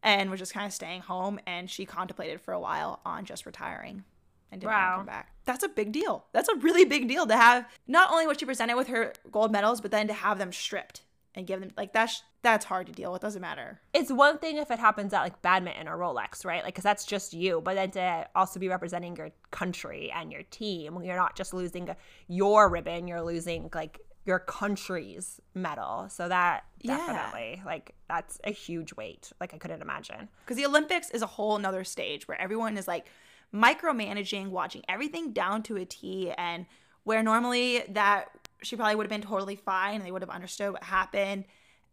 [0.03, 3.45] and was just kind of staying home and she contemplated for a while on just
[3.45, 4.03] retiring
[4.51, 4.97] and didn't wow.
[4.97, 5.31] come back.
[5.45, 6.25] That's a big deal.
[6.33, 9.51] That's a really big deal to have not only what she presented with her gold
[9.51, 11.01] medals, but then to have them stripped
[11.35, 13.21] and give them like that's that's hard to deal with.
[13.21, 13.79] Doesn't matter.
[13.93, 16.63] It's one thing if it happens at like badminton or Rolex, right?
[16.63, 17.61] Like, because that's just you.
[17.63, 21.89] But then to also be representing your country and your team, you're not just losing
[22.27, 26.07] your ribbon, you're losing like your country's medal.
[26.09, 26.97] So that Yeah.
[26.97, 29.31] definitely like that's a huge weight.
[29.39, 30.29] Like I couldn't imagine.
[30.43, 33.05] Because the Olympics is a whole nother stage where everyone is like
[33.53, 36.65] micromanaging, watching everything down to a T, and
[37.03, 40.71] where normally that she probably would have been totally fine and they would have understood
[40.73, 41.45] what happened,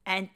[0.07, 0.29] and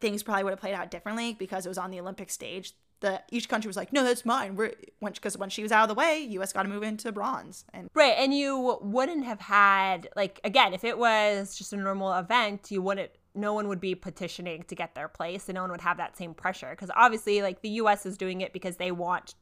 [0.00, 2.72] things probably would have played out differently because it was on the Olympic stage.
[3.00, 4.56] The each country was like, no, that's mine.
[4.56, 6.52] We're because when she was out of the way, U.S.
[6.52, 10.84] got to move into bronze, and Right, and you wouldn't have had like again, if
[10.84, 14.94] it was just a normal event, you wouldn't no one would be petitioning to get
[14.94, 18.04] their place and no one would have that same pressure because obviously like the US
[18.04, 19.34] is doing it because they want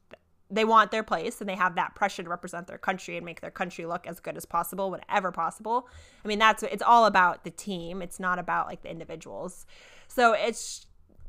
[0.51, 3.41] they want their place and they have that pressure to represent their country and make
[3.41, 5.89] their country look as good as possible whenever possible.
[6.25, 8.01] I mean, that's it's all about the team.
[8.01, 9.67] It's not about like the individuals.
[10.09, 10.87] So it's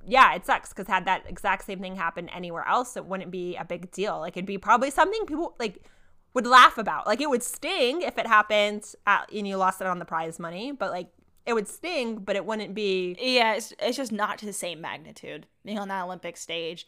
[0.08, 3.58] yeah, it sucks because had that exact same thing happen anywhere else, it wouldn't be
[3.58, 4.20] a big deal.
[4.20, 5.84] Like it'd be probably something people like
[6.34, 7.06] would laugh about.
[7.06, 10.40] Like it would sting if it happened at, and you lost it on the prize
[10.40, 11.10] money, but like
[11.46, 13.18] it would sting, but it wouldn't be.
[13.20, 16.88] yeah, it's, it's just not to the same magnitude being on that Olympic stage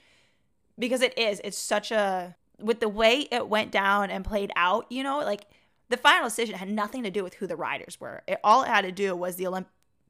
[0.82, 1.40] because it is.
[1.44, 4.86] It's such a with the way it went down and played out.
[4.90, 5.46] You know, like
[5.90, 8.24] the final decision had nothing to do with who the riders were.
[8.28, 9.68] It all it had to do was the Olymp-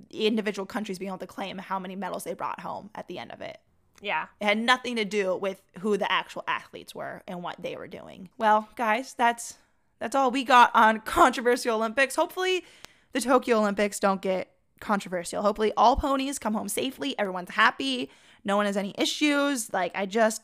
[0.10, 3.20] the individual countries being able to claim how many medals they brought home at the
[3.20, 3.60] end of it.
[4.02, 4.28] Yeah.
[4.40, 7.88] It had nothing to do with who the actual athletes were and what they were
[7.88, 8.30] doing.
[8.38, 9.58] Well, guys, that's
[10.00, 12.16] that's all we got on controversial Olympics.
[12.16, 12.66] Hopefully,
[13.12, 15.44] the Tokyo Olympics don't get controversial.
[15.44, 17.18] Hopefully, all ponies come home safely.
[17.20, 18.10] Everyone's happy.
[18.44, 19.72] No one has any issues.
[19.72, 20.42] Like I just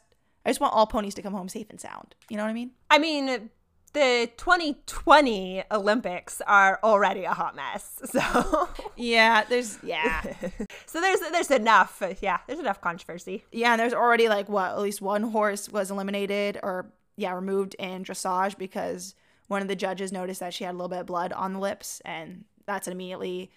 [0.48, 2.16] I just want all ponies to come home safe and sound.
[2.30, 2.72] You know what I mean?
[2.90, 3.50] I mean,
[3.92, 8.02] the 2020 Olympics are already a hot mess.
[8.12, 10.22] So, Yeah, there's yeah.
[10.86, 12.02] so there's there's enough.
[12.22, 13.44] Yeah, there's enough controversy.
[13.52, 17.76] Yeah, and there's already like what at least one horse was eliminated or yeah removed
[17.78, 19.16] in dressage because
[19.48, 21.60] one of the judges noticed that she had a little bit of blood on the
[21.60, 23.52] lips, and that's an immediately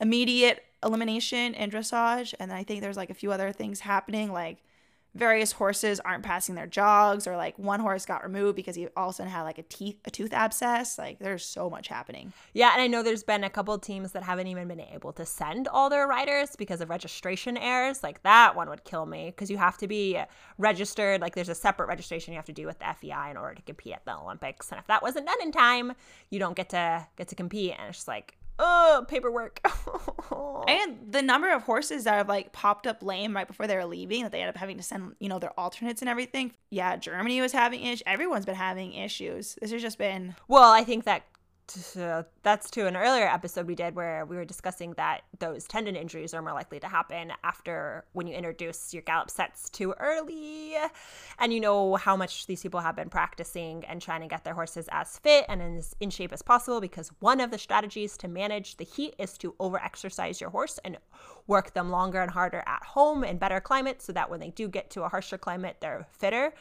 [0.00, 2.34] immediate elimination in dressage.
[2.40, 4.58] And then I think there's like a few other things happening, like
[5.14, 9.08] various horses aren't passing their jogs, or like one horse got removed because he all
[9.08, 10.98] of a sudden had like a teeth a tooth abscess.
[10.98, 12.32] Like there's so much happening.
[12.54, 15.26] Yeah, and I know there's been a couple teams that haven't even been able to
[15.26, 18.02] send all their riders because of registration errors.
[18.02, 20.20] Like that one would kill me because you have to be
[20.58, 21.20] registered.
[21.20, 23.62] Like there's a separate registration you have to do with the FEI in order to
[23.62, 24.70] compete at the Olympics.
[24.70, 25.92] And if that wasn't done in time,
[26.30, 27.74] you don't get to get to compete.
[27.78, 29.60] And it's just like, oh, paperwork.
[30.66, 33.84] And the number of horses that have like popped up lame right before they were
[33.84, 36.52] leaving that they end up having to send, you know, their alternates and everything.
[36.70, 38.02] Yeah, Germany was having issues.
[38.06, 39.58] Everyone's been having issues.
[39.60, 41.24] This has just been Well, I think that
[41.96, 45.96] uh, that's to an earlier episode we did where we were discussing that those tendon
[45.96, 50.74] injuries are more likely to happen after when you introduce your gallop sets too early.
[51.38, 54.54] And you know how much these people have been practicing and trying to get their
[54.54, 58.28] horses as fit and as in shape as possible because one of the strategies to
[58.28, 60.98] manage the heat is to overexercise your horse and
[61.46, 64.68] work them longer and harder at home in better climates so that when they do
[64.68, 66.52] get to a harsher climate, they're fitter.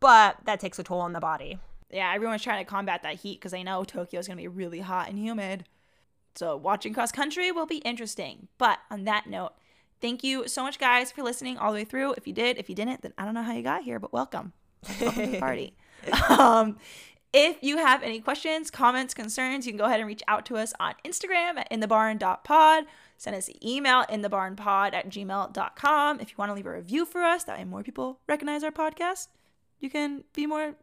[0.00, 1.58] But that takes a toll on the body.
[1.90, 4.48] Yeah, everyone's trying to combat that heat because they know Tokyo is going to be
[4.48, 5.64] really hot and humid.
[6.34, 8.48] So watching cross country will be interesting.
[8.58, 9.52] But on that note,
[10.00, 12.14] thank you so much, guys, for listening all the way through.
[12.14, 14.12] If you did, if you didn't, then I don't know how you got here, but
[14.12, 14.52] welcome.
[15.00, 15.74] Welcome to the party.
[16.28, 16.78] um,
[17.32, 20.56] if you have any questions, comments, concerns, you can go ahead and reach out to
[20.56, 22.84] us on Instagram at inthebarn.pod.
[23.18, 26.20] Send us an email inthebarnpod at gmail.com.
[26.20, 28.70] If you want to leave a review for us, that way more people recognize our
[28.70, 29.28] podcast,
[29.78, 30.74] you can be more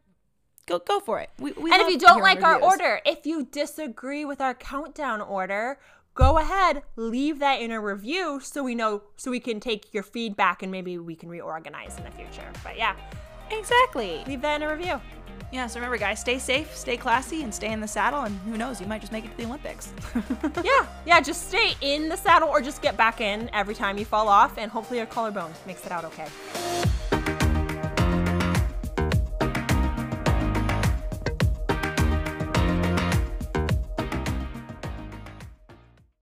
[0.68, 1.30] go go for it.
[1.38, 2.72] We, we and if you don't like our reviews.
[2.72, 5.78] order, if you disagree with our countdown order,
[6.14, 10.02] go ahead, leave that in a review so we know so we can take your
[10.02, 12.48] feedback and maybe we can reorganize in the future.
[12.62, 12.94] But yeah,
[13.50, 14.22] exactly.
[14.26, 15.00] leave that in a review.
[15.50, 15.66] Yeah.
[15.66, 18.22] So remember, guys, stay safe, stay classy, and stay in the saddle.
[18.24, 19.92] And who knows, you might just make it to the Olympics.
[20.62, 24.04] yeah, yeah, just stay in the saddle or just get back in every time you
[24.04, 26.26] fall off and hopefully your collarbone makes it out okay.